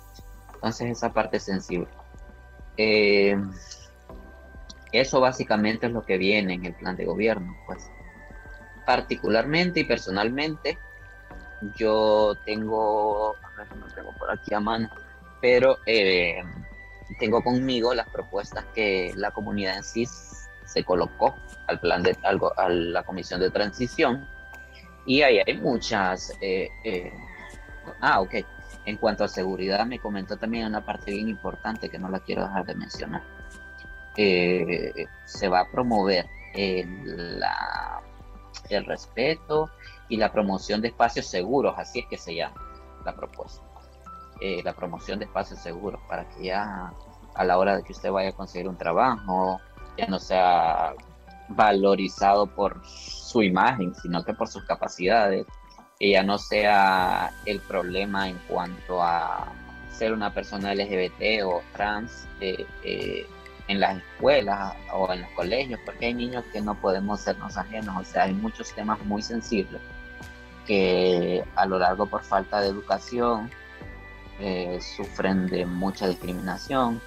Entonces 0.55 0.91
esa 0.91 1.13
parte 1.13 1.39
sensible. 1.39 1.87
Eh, 2.77 3.37
eso 4.91 5.19
básicamente 5.19 5.87
es 5.87 5.91
lo 5.91 6.03
que 6.03 6.17
viene 6.17 6.53
en 6.53 6.65
el 6.65 6.73
plan 6.75 6.95
de 6.95 7.05
gobierno. 7.05 7.55
Pues 7.67 7.89
particularmente 8.85 9.81
y 9.81 9.83
personalmente, 9.83 10.77
yo 11.75 12.35
tengo, 12.45 13.35
no 13.75 13.87
tengo 13.93 14.11
por 14.17 14.31
aquí 14.31 14.53
a 14.53 14.59
mano, 14.59 14.89
pero 15.41 15.77
eh, 15.85 16.41
tengo 17.19 17.43
conmigo 17.43 17.93
las 17.93 18.07
propuestas 18.09 18.65
que 18.73 19.13
la 19.15 19.31
comunidad 19.31 19.77
en 19.77 19.83
sí 19.83 20.07
se 20.65 20.83
colocó 20.83 21.35
al 21.67 21.79
plan 21.79 22.03
de 22.03 22.17
algo 22.23 22.57
a 22.57 22.69
la 22.69 23.03
comisión 23.03 23.39
de 23.39 23.49
transición 23.49 24.27
y 25.05 25.21
ahí 25.21 25.39
hay 25.45 25.57
muchas 25.57 26.33
eh, 26.41 27.11
ah 28.01 28.21
ok 28.21 28.35
en 28.85 28.97
cuanto 28.97 29.23
a 29.23 29.27
seguridad, 29.27 29.85
me 29.85 29.99
comentó 29.99 30.37
también 30.37 30.67
una 30.67 30.85
parte 30.85 31.11
bien 31.11 31.29
importante 31.29 31.89
que 31.89 31.97
no 31.97 32.09
la 32.09 32.19
quiero 32.19 32.43
dejar 32.43 32.65
de 32.65 32.75
mencionar. 32.75 33.23
Eh, 34.17 35.05
se 35.25 35.47
va 35.47 35.61
a 35.61 35.71
promover 35.71 36.27
el 36.53 37.41
respeto 38.85 39.71
y 40.09 40.17
la 40.17 40.31
promoción 40.31 40.81
de 40.81 40.89
espacios 40.89 41.25
seguros, 41.27 41.75
así 41.77 41.99
es 41.99 42.05
que 42.07 42.17
se 42.17 42.35
llama 42.35 42.55
la 43.05 43.15
propuesta. 43.15 43.63
Eh, 44.45 44.61
la 44.61 44.73
promoción 44.73 45.19
de 45.19 45.25
espacios 45.25 45.61
seguros 45.61 46.01
para 46.09 46.27
que 46.27 46.43
ya 46.47 46.91
a 47.33 47.45
la 47.45 47.57
hora 47.57 47.77
de 47.77 47.83
que 47.83 47.93
usted 47.93 48.11
vaya 48.11 48.31
a 48.31 48.33
conseguir 48.33 48.67
un 48.67 48.77
trabajo, 48.77 49.61
ya 49.97 50.05
no 50.07 50.19
sea 50.19 50.93
valorizado 51.47 52.45
por 52.47 52.85
su 52.85 53.41
imagen, 53.41 53.95
sino 53.95 54.21
que 54.25 54.33
por 54.33 54.49
sus 54.49 54.65
capacidades, 54.65 55.47
que 55.97 56.09
ya 56.09 56.23
no 56.23 56.37
sea 56.37 57.31
el 57.45 57.61
problema 57.61 58.27
en 58.27 58.37
cuanto 58.49 59.01
a 59.01 59.47
ser 59.89 60.11
una 60.11 60.33
persona 60.33 60.75
LGBT 60.75 61.45
o 61.45 61.61
trans 61.71 62.27
eh, 62.41 62.65
eh, 62.83 63.25
en 63.69 63.79
las 63.79 63.95
escuelas 63.95 64.73
o 64.91 65.09
en 65.13 65.21
los 65.21 65.29
colegios, 65.37 65.79
porque 65.85 66.07
hay 66.07 66.15
niños 66.15 66.43
que 66.51 66.59
no 66.59 66.75
podemos 66.75 67.21
sernos 67.21 67.55
ajenos, 67.55 67.95
o 67.97 68.03
sea, 68.03 68.23
hay 68.23 68.33
muchos 68.33 68.73
temas 68.75 68.99
muy 69.05 69.21
sensibles 69.21 69.79
que 70.67 71.45
a 71.55 71.65
lo 71.65 71.79
largo 71.79 72.07
por 72.07 72.23
falta 72.23 72.59
de 72.59 72.67
educación 72.67 73.49
eh, 74.39 74.79
sufren 74.81 75.47
de 75.47 75.65
mucha 75.65 76.07
discriminación. 76.07 77.01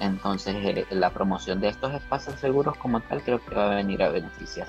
Entonces, 0.00 0.86
la 0.90 1.10
promoción 1.10 1.60
de 1.60 1.68
estos 1.68 1.92
espacios 1.92 2.38
seguros 2.40 2.76
como 2.76 3.00
tal 3.00 3.22
creo 3.22 3.44
que 3.44 3.54
va 3.54 3.72
a 3.72 3.76
venir 3.76 4.02
a 4.02 4.10
beneficiar. 4.10 4.68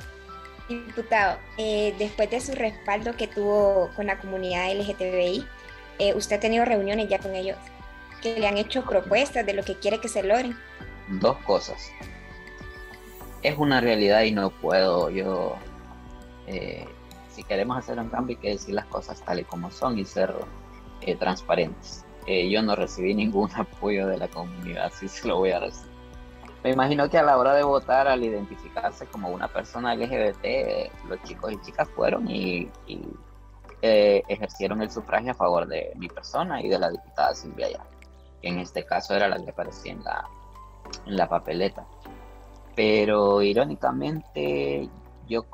Diputado, 0.70 1.40
eh, 1.58 1.96
después 1.98 2.30
de 2.30 2.40
su 2.40 2.54
respaldo 2.54 3.16
que 3.16 3.28
tuvo 3.28 3.90
con 3.96 4.06
la 4.06 4.20
comunidad 4.20 4.72
LGTBI, 4.72 5.48
eh, 5.98 6.14
¿usted 6.14 6.38
ha 6.38 6.40
tenido 6.40 6.64
reuniones 6.64 7.10
ya 7.10 7.20
con 7.20 7.34
ellos 7.34 7.58
que 8.22 8.40
le 8.40 8.48
han 8.48 8.58
hecho 8.58 8.84
propuestas 8.86 9.46
de 9.46 9.54
lo 9.54 9.64
que 9.64 9.76
quiere 9.76 10.00
que 10.00 10.08
se 10.08 10.24
logren? 10.24 10.56
Dos 11.08 11.38
cosas. 11.40 11.92
Es 13.42 13.58
una 13.58 13.82
realidad 13.82 14.22
y 14.22 14.32
no 14.32 14.52
puedo 14.52 15.10
yo, 15.10 15.56
eh, 16.48 16.86
si 17.32 17.44
queremos 17.44 17.78
hacer 17.78 17.98
un 17.98 18.10
cambio 18.10 18.36
hay 18.38 18.42
que 18.42 18.50
decir 18.50 18.76
las 18.76 18.86
cosas 18.86 19.22
tal 19.22 19.40
y 19.40 19.44
como 19.46 19.72
son 19.72 19.98
y 19.98 20.06
ser 20.06 20.34
transparentes. 21.20 22.06
yo 22.28 22.62
no 22.62 22.76
recibí 22.76 23.14
ningún 23.14 23.50
apoyo 23.56 24.08
de 24.08 24.18
la 24.18 24.28
comunidad, 24.28 24.92
sí 24.94 25.08
se 25.08 25.28
lo 25.28 25.38
voy 25.38 25.52
a 25.52 25.60
recibir 25.60 25.90
me 26.64 26.72
imagino 26.72 27.10
que 27.10 27.18
a 27.18 27.24
la 27.24 27.38
hora 27.38 27.54
de 27.54 27.64
votar, 27.64 28.08
al 28.08 28.24
identificarse 28.24 29.06
como 29.06 29.30
una 29.30 29.48
persona 29.48 29.96
LGBT, 29.96 31.08
los 31.08 31.24
chicos 31.24 31.54
y 31.54 31.62
chicas 31.62 31.88
fueron 31.96 32.30
y, 32.30 32.70
eh, 33.82 34.24
ejercieron 34.28 34.82
el 34.82 34.92
sufragio 34.92 35.32
a 35.32 35.36
favor 35.36 35.66
de 35.66 35.94
mi 35.96 36.10
persona 36.10 36.62
y 36.62 36.68
de 36.68 36.78
la 36.78 36.90
diputada 36.90 37.34
Silvia 37.34 37.68
Ayala, 37.68 37.86
que 38.42 38.50
en 38.50 38.60
este 38.60 38.86
caso 38.86 39.16
era 39.16 39.30
la 39.30 39.42
que 39.42 39.52
aparecía 39.52 39.94
en 39.94 40.04
la, 40.04 40.28
en 41.06 41.16
la 41.16 41.30
papeleta. 41.30 41.86
Pero 42.76 43.42
irónicamente, 43.42 44.90
yo 45.30 45.46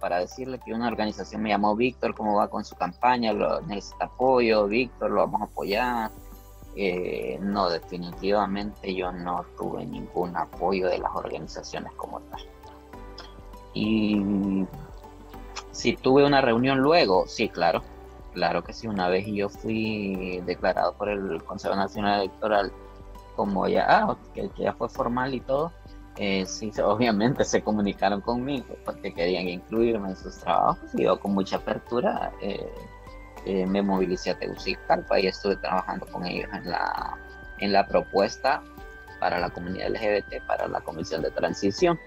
para 0.00 0.18
decirle 0.20 0.60
que 0.64 0.72
una 0.72 0.88
organización 0.88 1.42
me 1.42 1.50
llamó 1.50 1.76
Víctor, 1.76 2.14
¿cómo 2.14 2.36
va 2.36 2.48
con 2.48 2.64
su 2.64 2.76
campaña? 2.76 3.32
Lo, 3.32 3.60
necesita 3.62 4.06
apoyo, 4.06 4.66
Víctor, 4.66 5.10
lo 5.10 5.20
vamos 5.20 5.42
a 5.42 5.44
apoyar 5.44 6.10
eh, 6.76 7.38
no, 7.40 7.70
definitivamente 7.70 8.94
yo 8.94 9.12
no 9.12 9.44
tuve 9.56 9.86
ningún 9.86 10.36
apoyo 10.36 10.88
de 10.88 10.98
las 10.98 11.14
organizaciones 11.14 11.92
como 11.94 12.20
tal. 12.22 12.40
Y 13.74 14.66
si 15.70 15.96
tuve 15.96 16.24
una 16.24 16.40
reunión 16.40 16.78
luego, 16.78 17.26
sí, 17.28 17.48
claro, 17.48 17.82
claro 18.32 18.64
que 18.64 18.72
sí. 18.72 18.88
Una 18.88 19.08
vez 19.08 19.26
yo 19.26 19.48
fui 19.48 20.40
declarado 20.46 20.94
por 20.94 21.08
el 21.08 21.42
Consejo 21.44 21.76
Nacional 21.76 22.20
Electoral 22.20 22.72
como 23.36 23.66
ya, 23.68 23.86
ah, 23.88 24.16
que, 24.32 24.50
ya 24.56 24.72
fue 24.72 24.88
formal 24.88 25.34
y 25.34 25.40
todo. 25.40 25.72
Eh, 26.16 26.46
sí, 26.46 26.70
obviamente 26.82 27.44
se 27.44 27.62
comunicaron 27.62 28.20
conmigo 28.20 28.76
porque 28.84 29.12
querían 29.12 29.48
incluirme 29.48 30.10
en 30.10 30.16
sus 30.16 30.38
trabajos 30.38 30.90
y 30.94 31.04
yo 31.04 31.18
con 31.18 31.34
mucha 31.34 31.56
apertura 31.56 32.32
eh, 32.40 32.72
eh, 33.46 33.66
me 33.66 33.82
movilicé 33.82 34.30
a 34.30 34.38
Tegucigalpa 34.38 35.18
y 35.18 35.26
estuve 35.26 35.56
trabajando 35.56 36.06
con 36.06 36.24
ellos 36.24 36.48
en 36.52 36.70
la, 36.70 37.18
en 37.58 37.72
la 37.72 37.86
propuesta 37.86 38.62
para 39.18 39.38
la 39.38 39.50
comunidad 39.50 39.90
LGBT, 39.90 40.46
para 40.46 40.68
la 40.68 40.80
comisión 40.80 41.22
de 41.22 41.30
transición. 41.30 41.98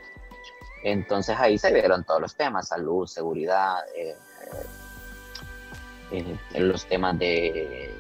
Entonces 0.84 1.36
ahí 1.38 1.58
se 1.58 1.74
vieron 1.74 2.04
todos 2.04 2.22
los 2.22 2.36
temas, 2.36 2.70
salud, 2.70 3.08
seguridad, 3.08 3.78
los 6.56 6.86
temas 6.86 7.18
de, 7.18 7.92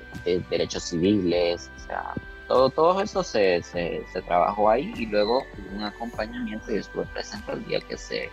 derechos 0.49 0.83
civiles, 0.83 1.69
o 1.75 1.79
sea, 1.87 2.13
todo, 2.47 2.69
todo 2.69 3.01
eso 3.01 3.23
se, 3.23 3.61
se, 3.61 4.03
se, 4.11 4.21
trabajó 4.21 4.69
ahí 4.69 4.93
y 4.95 5.05
luego 5.05 5.43
un 5.73 5.83
acompañamiento 5.83 6.71
y 6.71 6.77
estuve 6.77 7.05
presente 7.05 7.51
el 7.51 7.65
día 7.65 7.79
que 7.81 7.97
se 7.97 8.29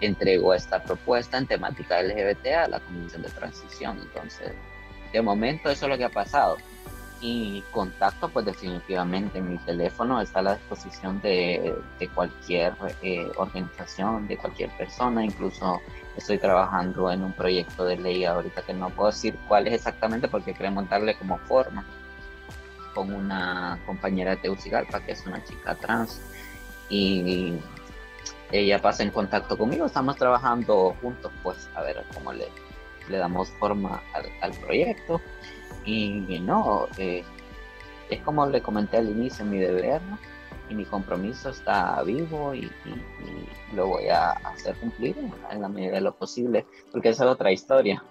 entregó 0.00 0.54
esta 0.54 0.82
propuesta 0.82 1.38
en 1.38 1.46
temática 1.46 2.02
LGBT 2.02 2.46
a 2.46 2.68
la 2.68 2.80
Comisión 2.80 3.22
de 3.22 3.30
Transición. 3.30 3.98
Entonces, 4.00 4.52
de 5.12 5.22
momento 5.22 5.70
eso 5.70 5.86
es 5.86 5.90
lo 5.90 5.98
que 5.98 6.04
ha 6.04 6.10
pasado. 6.10 6.56
Y 7.20 7.64
contacto, 7.72 8.28
pues 8.28 8.46
definitivamente 8.46 9.40
mi 9.40 9.58
teléfono 9.58 10.20
está 10.20 10.38
a 10.38 10.42
la 10.42 10.54
disposición 10.54 11.20
de, 11.20 11.74
de 11.98 12.08
cualquier 12.08 12.74
eh, 13.02 13.28
organización, 13.36 14.28
de 14.28 14.36
cualquier 14.36 14.70
persona, 14.76 15.24
incluso 15.24 15.80
estoy 16.16 16.38
trabajando 16.38 17.10
en 17.10 17.22
un 17.24 17.32
proyecto 17.32 17.84
de 17.84 17.96
ley 17.96 18.24
ahorita 18.24 18.62
que 18.62 18.72
no 18.72 18.90
puedo 18.90 19.10
decir 19.10 19.36
cuál 19.48 19.66
es 19.66 19.74
exactamente 19.74 20.28
porque 20.28 20.54
queremos 20.54 20.88
darle 20.88 21.16
como 21.16 21.38
forma 21.38 21.84
con 22.98 23.14
una 23.14 23.78
compañera 23.86 24.32
de 24.32 24.38
Teucigalpa 24.38 24.98
que 25.04 25.12
es 25.12 25.24
una 25.24 25.44
chica 25.44 25.76
trans 25.76 26.20
y 26.90 27.54
ella 28.50 28.82
pasa 28.82 29.04
en 29.04 29.10
contacto 29.10 29.56
conmigo, 29.56 29.86
estamos 29.86 30.16
trabajando 30.16 30.96
juntos 31.00 31.30
pues 31.44 31.70
a 31.76 31.82
ver 31.82 32.04
cómo 32.12 32.32
le, 32.32 32.48
le 33.08 33.18
damos 33.18 33.50
forma 33.60 34.02
al, 34.40 34.52
proyecto. 34.54 35.20
Y 35.84 36.40
no, 36.40 36.88
eh, 36.98 37.22
es 38.10 38.20
como 38.22 38.46
le 38.46 38.60
comenté 38.60 38.96
al 38.96 39.08
inicio, 39.08 39.44
mi 39.44 39.58
deber 39.58 40.00
y 40.68 40.74
mi 40.74 40.84
compromiso 40.84 41.50
está 41.50 42.02
vivo 42.02 42.52
y, 42.52 42.68
lo 43.74 43.86
voy 43.86 44.08
a 44.08 44.32
hacer 44.32 44.74
cumplir 44.76 45.14
en 45.50 45.62
la 45.62 45.68
medida 45.68 45.92
de 45.92 46.00
lo 46.00 46.16
posible, 46.16 46.66
porque 46.90 47.10
esa 47.10 47.24
es 47.24 47.30
otra 47.30 47.52
historia. 47.52 48.02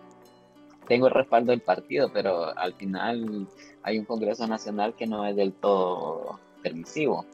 Tengo 0.88 1.08
el 1.08 1.13
respaldo 1.13 1.52
del 1.52 1.62
partido, 1.62 2.10
pero 2.13 2.58
al 2.58 2.73
final 2.73 3.47
hay 3.84 4.00
un 4.00 4.06
Congreso 4.06 4.47
Nacional 4.47 4.95
que 4.95 5.08
no 5.08 5.26
es 5.26 5.36
del 5.36 5.54
todo 5.54 6.39
permisivo. 6.63 7.26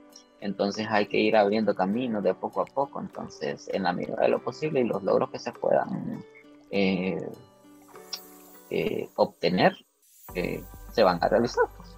Entonces 0.42 0.88
hay 0.90 1.06
que 1.06 1.18
ir 1.18 1.38
abriendo 1.38 1.74
caminos 1.74 2.24
de 2.24 2.34
poco 2.34 2.62
a 2.62 2.66
poco. 2.66 3.00
Entonces, 3.00 3.70
en 3.72 3.84
la 3.84 3.94
medida 3.94 4.18
de 4.18 4.28
lo 4.30 4.44
posible 4.44 4.82
y 4.82 4.86
los 4.86 5.04
logros 5.04 5.30
que 5.30 5.40
se 5.40 5.52
puedan 5.52 6.24
eh, 6.72 7.30
eh, 8.70 9.10
obtener, 9.16 9.74
eh, 10.36 10.64
se 10.92 11.04
van 11.04 11.24
a 11.24 11.30
realizar. 11.30 11.66
Pues 11.78 11.94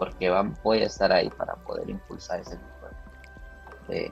porque 0.00 0.30
voy 0.64 0.78
a 0.78 0.86
estar 0.86 1.12
ahí 1.12 1.28
para 1.28 1.56
poder 1.56 1.90
impulsar 1.90 2.40
ese 2.40 2.56
tipo 2.56 3.88
de, 3.88 4.10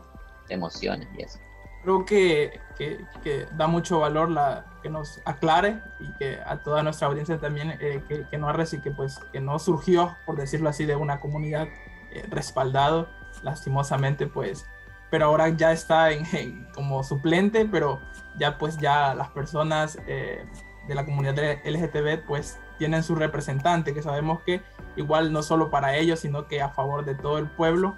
emociones 0.50 1.08
y 1.16 1.22
eso. 1.22 1.38
Creo 1.82 2.04
que, 2.04 2.60
que, 2.76 3.46
da 3.56 3.66
mucho 3.66 4.00
valor 4.00 4.30
la, 4.30 4.64
que 4.82 4.88
nos 4.88 5.20
aclare 5.24 5.80
y 6.00 6.12
que 6.14 6.38
a 6.44 6.58
toda 6.58 6.82
nuestra 6.82 7.08
audiencia 7.08 7.38
también 7.38 7.76
eh, 7.80 8.02
que, 8.08 8.26
que, 8.26 8.38
no 8.38 8.50
y 8.50 8.80
que 8.80 8.90
pues 8.90 9.18
que 9.32 9.40
no 9.40 9.58
surgió, 9.58 10.16
por 10.26 10.36
decirlo 10.36 10.68
así, 10.68 10.84
de 10.84 10.96
una 10.96 11.20
comunidad 11.20 11.68
eh, 12.10 12.24
respaldado, 12.30 13.08
lastimosamente 13.42 14.26
pues, 14.26 14.66
pero 15.10 15.26
ahora 15.26 15.48
ya 15.50 15.72
está 15.72 16.10
en, 16.10 16.66
como 16.74 17.02
suplente, 17.04 17.64
pero 17.64 18.00
ya 18.36 18.58
pues 18.58 18.78
ya 18.78 19.14
las 19.14 19.28
personas 19.30 19.98
eh, 20.06 20.44
de 20.86 20.94
la 20.94 21.04
comunidad 21.04 21.36
LGTB 21.64 22.26
pues 22.26 22.58
tienen 22.78 23.02
su 23.02 23.14
representante, 23.14 23.92
que 23.92 24.02
sabemos 24.02 24.40
que 24.42 24.62
igual 24.96 25.32
no 25.32 25.42
solo 25.42 25.70
para 25.70 25.96
ellos, 25.96 26.20
sino 26.20 26.46
que 26.46 26.62
a 26.62 26.70
favor 26.70 27.04
de 27.04 27.14
todo 27.14 27.38
el 27.38 27.46
pueblo. 27.46 27.96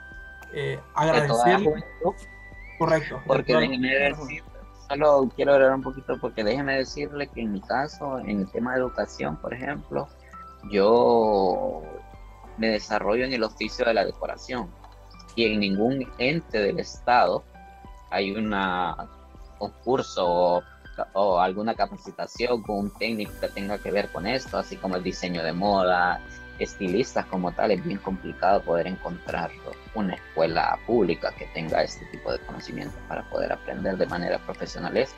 Eh, 0.53 0.81
agradecer. 0.95 1.61
Correcto. 2.81 3.21
Porque 3.27 3.55
déjeme 3.55 3.95
decir, 3.95 4.43
solo 4.89 5.31
quiero 5.37 5.53
hablar 5.53 5.75
un 5.75 5.83
poquito, 5.83 6.19
porque 6.19 6.43
déjeme 6.43 6.79
decirle 6.79 7.29
que 7.29 7.43
en 7.43 7.53
mi 7.53 7.61
caso, 7.61 8.19
en 8.21 8.41
el 8.41 8.51
tema 8.51 8.73
de 8.73 8.81
educación, 8.81 9.37
por 9.37 9.53
ejemplo, 9.53 10.09
yo 10.71 11.83
me 12.57 12.69
desarrollo 12.69 13.27
en 13.27 13.35
el 13.35 13.45
oficio 13.45 13.85
de 13.85 13.93
la 13.93 14.07
decoración 14.07 14.71
y 15.35 15.45
en 15.45 15.61
ningún 15.61 16.11
ente 16.17 16.59
del 16.59 16.81
Estado 16.81 17.45
hay 18.11 18.33
una, 18.33 18.97
un 19.59 19.71
curso 19.85 20.63
o 21.13 21.39
alguna 21.39 21.75
capacitación 21.75 22.63
con 22.63 22.79
un 22.79 22.91
técnico 22.93 23.33
que 23.43 23.49
tenga 23.49 23.77
que 23.77 23.91
ver 23.91 24.09
con 24.09 24.27
esto, 24.27 24.57
así 24.57 24.77
como 24.77 24.97
el 24.97 25.03
diseño 25.03 25.45
de 25.45 25.53
moda, 25.53 26.19
estilistas 26.59 27.27
como 27.27 27.53
tal, 27.53 27.73
es 27.73 27.85
bien 27.85 27.99
complicado 27.99 28.63
poder 28.63 28.87
encontrar 28.87 29.51
una 29.95 30.15
escuela 30.15 30.79
pública 30.87 31.33
que 31.37 31.47
tenga 31.47 31.83
este 31.83 32.05
tipo 32.07 32.33
de 32.33 32.39
conocimiento 32.41 32.97
para 33.09 33.23
poder 33.29 33.53
aprender 33.53 33.97
de 33.97 34.07
manera 34.07 34.39
profesional 34.39 34.97
esto. 34.97 35.17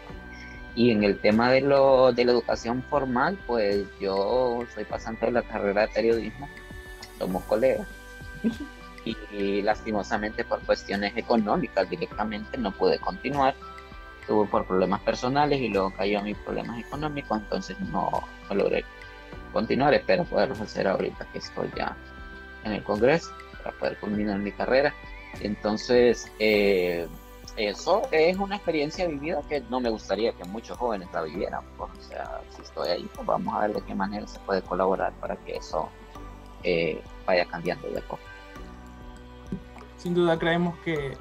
Y 0.75 0.91
en 0.91 1.05
el 1.05 1.19
tema 1.19 1.51
de, 1.51 1.61
lo, 1.61 2.13
de 2.13 2.25
la 2.25 2.33
educación 2.33 2.83
formal, 2.85 3.39
pues 3.47 3.85
yo 4.01 4.65
soy 4.75 4.85
pasante 4.85 5.27
de 5.27 5.33
la 5.33 5.43
carrera 5.43 5.83
de 5.83 5.89
periodismo, 5.89 6.49
somos 7.19 7.43
colegas. 7.45 7.87
Y, 9.33 9.63
lastimosamente 9.63 10.45
por 10.45 10.61
cuestiones 10.61 11.17
económicas 11.17 11.91
directamente 11.91 12.57
no 12.57 12.71
pude 12.71 13.01
continuar 13.01 13.53
tuvo 14.29 14.47
por 14.47 14.65
problemas 14.65 15.01
personales 15.01 15.61
y 15.61 15.71
luego 15.71 15.93
cayó 15.93 16.21
a 16.21 16.23
mis 16.23 16.37
problemas 16.37 16.79
económicos, 16.79 17.39
entonces 17.39 17.77
no, 17.81 18.23
logré 18.51 18.85
continuar. 19.53 19.93
Espero 19.95 20.23
poderlo 20.23 20.55
hacer 20.55 20.87
ahorita 20.87 21.27
que 21.33 21.39
estoy 21.39 21.69
ya 21.77 21.97
en 22.63 22.75
el 22.75 22.85
Congreso 22.85 23.33
para 23.63 23.77
poder 23.79 23.99
culminar 23.99 24.39
mi 24.39 24.53
carrera. 24.53 24.95
Entonces, 25.41 26.31
eh, 26.39 27.09
eso 27.57 28.03
es 28.11 28.37
una 28.39 28.57
experiencia 28.57 29.07
vivida 29.07 29.43
que 29.49 29.61
no 29.69 29.81
me 29.81 29.91
gustaría 29.91 30.33
que 30.33 30.45
muchos 30.45 30.79
jóvenes 30.79 31.09
la 31.13 31.23
vivieran. 31.23 31.63
Pues, 31.77 31.91
o 31.99 32.03
sea, 32.03 32.41
si 32.55 32.63
estoy 32.63 32.89
ahí, 32.89 33.11
pues 33.15 33.27
vamos 33.27 33.55
a 33.55 33.61
ver 33.61 33.75
de 33.75 33.83
qué 33.83 33.95
manera 33.95 34.27
se 34.27 34.39
puede 34.41 34.63
colaborar 34.63 35.13
para 35.21 35.37
que 35.37 35.57
eso 35.57 35.89
eh, 36.63 37.03
vaya 37.27 37.45
cambiando 37.47 37.89
de 37.89 38.01
poco. 38.03 38.23
Sin 39.97 40.15
duda 40.15 40.39
creemos 40.39 40.77
que 40.79 41.17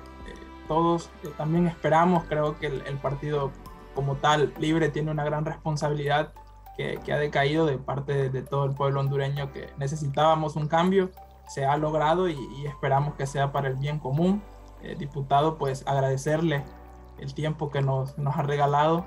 todos 0.68 1.10
eh, 1.24 1.30
también 1.38 1.68
esperamos, 1.68 2.24
creo 2.30 2.58
que 2.58 2.68
el, 2.68 2.98
partido 2.98 3.52
como 3.94 4.16
tal 4.16 4.54
libre 4.58 4.90
tiene 4.90 5.12
una 5.12 5.24
gran 5.24 5.46
responsabilidad 5.46 6.34
que, 6.78 7.00
ha 7.12 7.18
decaído 7.18 7.66
de 7.66 7.78
parte 7.78 8.30
de, 8.30 8.42
todo 8.42 8.66
el 8.66 8.74
pueblo 8.74 9.02
hondureño 9.02 9.52
que 9.52 9.70
necesitábamos 9.78 10.56
un 10.56 10.68
cambio, 10.68 11.12
se 11.54 11.66
ha 11.66 11.76
logrado 11.78 12.30
y, 12.30 12.66
esperamos 12.66 13.16
que 13.16 13.26
sea 13.26 13.52
para 13.52 13.68
el 13.68 13.76
bien 13.76 14.00
común. 14.00 14.42
Eh, 14.84 14.96
diputado, 14.98 15.58
pues 15.58 15.84
agradecerle 15.86 16.64
el 17.20 17.34
tiempo 17.34 17.70
que 17.70 17.82
nos, 17.82 18.18
nos 18.18 18.36
ha 18.38 18.42
regalado. 18.42 19.06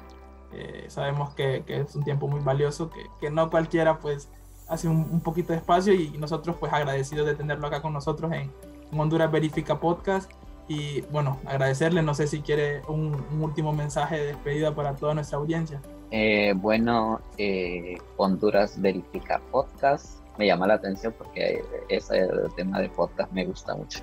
Eh, 0.52 0.84
sabemos 0.88 1.34
que, 1.34 1.64
que, 1.66 1.80
es 1.80 1.96
un 1.96 2.04
tiempo 2.04 2.28
muy 2.28 2.40
valioso, 2.40 2.90
que, 2.90 3.06
que 3.20 3.30
no 3.30 3.50
cualquiera 3.50 3.98
pues 3.98 4.28
hace 4.68 4.88
un, 4.88 5.08
un, 5.10 5.20
poquito 5.20 5.52
de 5.52 5.58
espacio 5.58 5.92
y 5.94 6.10
nosotros 6.18 6.56
pues 6.60 6.72
agradecidos 6.72 7.26
de 7.26 7.34
tenerlo 7.34 7.66
acá 7.66 7.82
con 7.82 7.92
nosotros 7.92 8.32
en, 8.32 8.52
Honduras 8.96 9.30
Verifica 9.30 9.80
Podcast 9.80 10.30
y 10.68 11.02
bueno, 11.12 11.38
agradecerle, 11.46 12.02
no 12.02 12.14
sé 12.14 12.26
si 12.26 12.40
quiere 12.40 12.82
un, 12.88 13.24
último 13.40 13.72
mensaje 13.72 14.18
de 14.18 14.26
despedida 14.26 14.74
para 14.74 14.94
toda 14.94 15.14
nuestra 15.14 15.38
audiencia. 15.38 15.80
Eh, 16.10 16.54
bueno, 16.56 17.20
eh, 17.36 17.98
Honduras 18.16 18.80
Verifica 18.80 19.40
Podcast, 19.50 20.23
me 20.38 20.46
llama 20.46 20.66
la 20.66 20.74
atención 20.74 21.14
porque 21.16 21.62
ese 21.88 22.28
tema 22.56 22.80
de 22.80 22.88
podcast 22.88 23.30
me 23.32 23.44
gusta 23.44 23.74
mucho. 23.74 24.00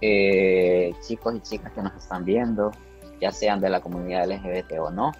Eh, 0.00 0.94
chicos 1.06 1.34
y 1.34 1.40
chicas 1.40 1.72
que 1.72 1.82
nos 1.82 1.94
están 1.94 2.24
viendo, 2.24 2.70
ya 3.20 3.32
sean 3.32 3.60
de 3.60 3.68
la 3.68 3.80
comunidad 3.80 4.30
LGBT 4.30 4.78
o 4.80 4.90
no, 4.90 5.12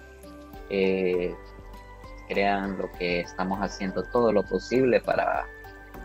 crean 2.27 2.77
lo 2.77 2.91
que 2.93 3.19
estamos 3.19 3.59
haciendo 3.59 4.03
todo 4.03 4.31
lo 4.31 4.43
posible 4.43 5.01
para 5.01 5.45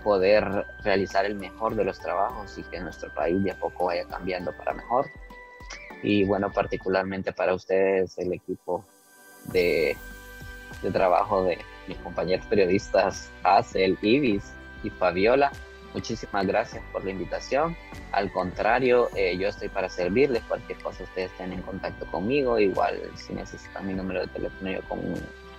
poder 0.03 0.67
realizar 0.83 1.25
el 1.25 1.37
mejor 1.37 1.75
de 1.75 1.85
los 1.85 1.99
trabajos 1.99 2.57
y 2.59 2.63
que 2.65 2.81
nuestro 2.81 3.13
país 3.15 3.43
de 3.43 3.53
a 3.53 3.59
poco 3.59 3.87
vaya 3.87 4.05
cambiando 4.07 4.53
para 4.57 4.73
mejor. 4.73 5.07
Y 6.03 6.25
bueno, 6.25 6.53
particularmente 6.53 7.33
para 7.33 7.55
ustedes, 7.55 8.19
el 8.19 8.33
equipo 8.33 8.85
de, 9.45 9.97
de 10.83 10.91
trabajo 10.91 11.45
de 11.45 11.59
mis 11.89 11.99
compañeros 11.99 12.47
periodistas, 12.47 13.31
Hazel, 13.43 13.99
Ibis 14.03 14.53
y 14.83 14.91
Fabiola, 14.91 15.53
muchísimas 15.95 16.47
gracias 16.47 16.83
por 16.93 17.05
la 17.05 17.11
invitación. 17.11 17.77
Al 18.13 18.31
contrario, 18.31 19.09
eh, 19.17 19.37
yo 19.39 19.49
estoy 19.49 19.69
para 19.69 19.89
servirles. 19.89 20.43
Cualquier 20.45 20.79
cosa 20.79 21.05
ustedes 21.05 21.31
estén 21.31 21.53
en 21.53 21.63
contacto 21.63 22.07
conmigo. 22.07 22.59
Igual, 22.59 23.01
si 23.15 23.33
necesitan 23.33 23.87
mi 23.87 23.95
número 23.95 24.21
de 24.21 24.27
teléfono, 24.29 24.71
yo 24.71 24.83
con, 24.83 25.01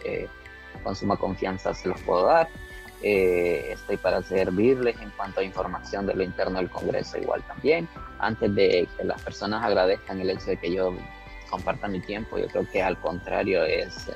eh, 0.04 0.28
con 0.84 0.96
suma 0.96 1.18
confianza 1.18 1.74
se 1.74 1.90
los 1.90 2.00
puedo 2.02 2.28
dar. 2.28 2.48
Eh, 3.04 3.74
estoy 3.74 3.98
para 3.98 4.24
servirles 4.24 5.00
en 5.02 5.12
cuanto 5.12 5.40
a 5.40 5.44
información 5.44 6.08
de 6.08 6.16
lo 6.16 6.24
interno 6.24 6.58
del 6.58 6.70
Congreso 6.70 7.18
igual 7.18 7.44
también. 7.44 7.88
Antes 8.20 8.54
de 8.56 8.88
que 8.98 9.04
las 9.04 9.22
personas 9.22 9.64
agradezcan 9.64 10.20
el 10.20 10.32
hecho 10.32 10.48
de 10.48 10.58
que 10.58 10.72
yo 10.72 10.96
comparta 11.50 11.88
mi 11.88 12.00
tiempo, 12.00 12.38
yo 12.38 12.48
creo 12.48 12.68
que 12.72 12.82
al 12.82 12.98
contrario 13.00 13.64
es 13.64 14.12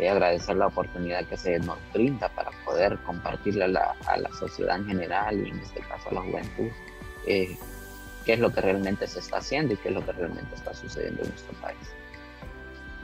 eh, 0.00 0.08
agradecer 0.08 0.56
la 0.56 0.68
oportunidad 0.68 1.26
que 1.26 1.36
se 1.36 1.58
nos 1.58 1.78
brinda 1.92 2.30
para 2.30 2.50
poder 2.64 2.96
compartirle 3.00 3.64
a 3.64 3.68
la, 3.68 3.94
a 4.06 4.16
la 4.16 4.30
sociedad 4.32 4.78
en 4.78 4.86
general 4.86 5.46
y 5.46 5.50
en 5.50 5.58
este 5.58 5.80
caso 5.80 6.08
a 6.08 6.14
la 6.14 6.20
juventud 6.22 6.70
eh, 7.26 7.58
qué 8.24 8.32
es 8.32 8.40
lo 8.40 8.50
que 8.50 8.62
realmente 8.62 9.06
se 9.06 9.18
está 9.18 9.38
haciendo 9.38 9.74
y 9.74 9.76
qué 9.76 9.88
es 9.88 9.94
lo 9.94 10.04
que 10.04 10.12
realmente 10.12 10.54
está 10.54 10.72
sucediendo 10.72 11.22
en 11.22 11.28
nuestro 11.28 11.52
país. 11.60 11.78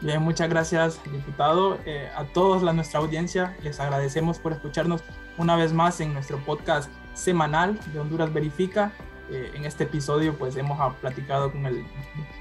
Bien, 0.01 0.23
muchas 0.23 0.49
gracias, 0.49 1.01
diputado. 1.11 1.79
Eh, 1.85 2.09
a 2.17 2.25
todos 2.25 2.63
la 2.63 2.73
nuestra 2.73 3.01
audiencia 3.01 3.57
les 3.63 3.79
agradecemos 3.79 4.39
por 4.39 4.53
escucharnos 4.53 5.03
una 5.37 5.55
vez 5.57 5.73
más 5.73 6.01
en 6.01 6.15
nuestro 6.15 6.39
podcast 6.39 6.91
semanal 7.15 7.79
de 7.93 7.99
Honduras 7.99 8.33
Verifica. 8.33 8.93
Eh, 9.31 9.51
en 9.55 9.65
este 9.65 9.85
episodio, 9.85 10.39
pues 10.39 10.57
hemos 10.57 10.95
platicado 10.97 11.51
con 11.51 11.67
el 11.67 11.85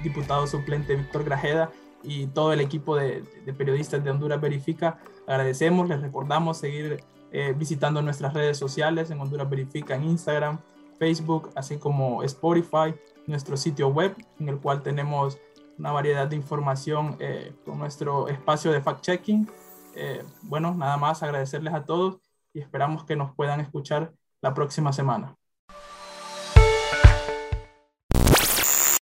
diputado 0.02 0.46
suplente 0.46 0.94
Víctor 0.94 1.24
Grajeda 1.24 1.70
y 2.06 2.28
todo 2.28 2.52
el 2.52 2.60
equipo 2.60 2.96
de, 2.96 3.24
periodistas 3.58 4.02
de 4.02 4.10
Honduras 4.10 4.40
Verifica. 4.40 4.98
Agradecemos, 5.26 5.88
les 5.88 6.00
recordamos 6.00 6.58
seguir 6.58 7.02
eh, 7.32 7.54
visitando 7.56 8.00
nuestras 8.00 8.32
redes 8.32 8.56
sociales 8.56 9.10
en 9.10 9.20
Honduras 9.20 9.50
Verifica 9.50 9.96
en 9.96 10.04
Instagram, 10.04 10.58
Facebook, 10.98 11.50
así 11.56 11.78
como 11.78 12.22
Spotify, 12.22 12.94
nuestro 13.26 13.56
sitio 13.56 13.88
web 13.88 14.14
en 14.38 14.48
el 14.48 14.58
cual 14.58 14.82
tenemos 14.82 15.38
una 15.78 15.92
variedad 15.92 16.26
de 16.26 16.36
información 16.36 17.16
eh, 17.18 17.52
con 17.64 17.78
nuestro 17.78 18.28
espacio 18.28 18.72
de 18.72 18.80
fact-checking. 18.80 19.50
Eh, 19.94 20.22
bueno, 20.42 20.74
nada 20.74 20.96
más 20.96 21.22
agradecerles 21.22 21.74
a 21.74 21.84
todos 21.84 22.18
y 22.54 22.60
esperamos 22.60 23.04
que 23.04 23.16
nos 23.16 23.34
puedan 23.34 23.60
escuchar 23.60 24.12
la 24.40 24.54
próxima 24.54 24.92
semana. 24.92 25.36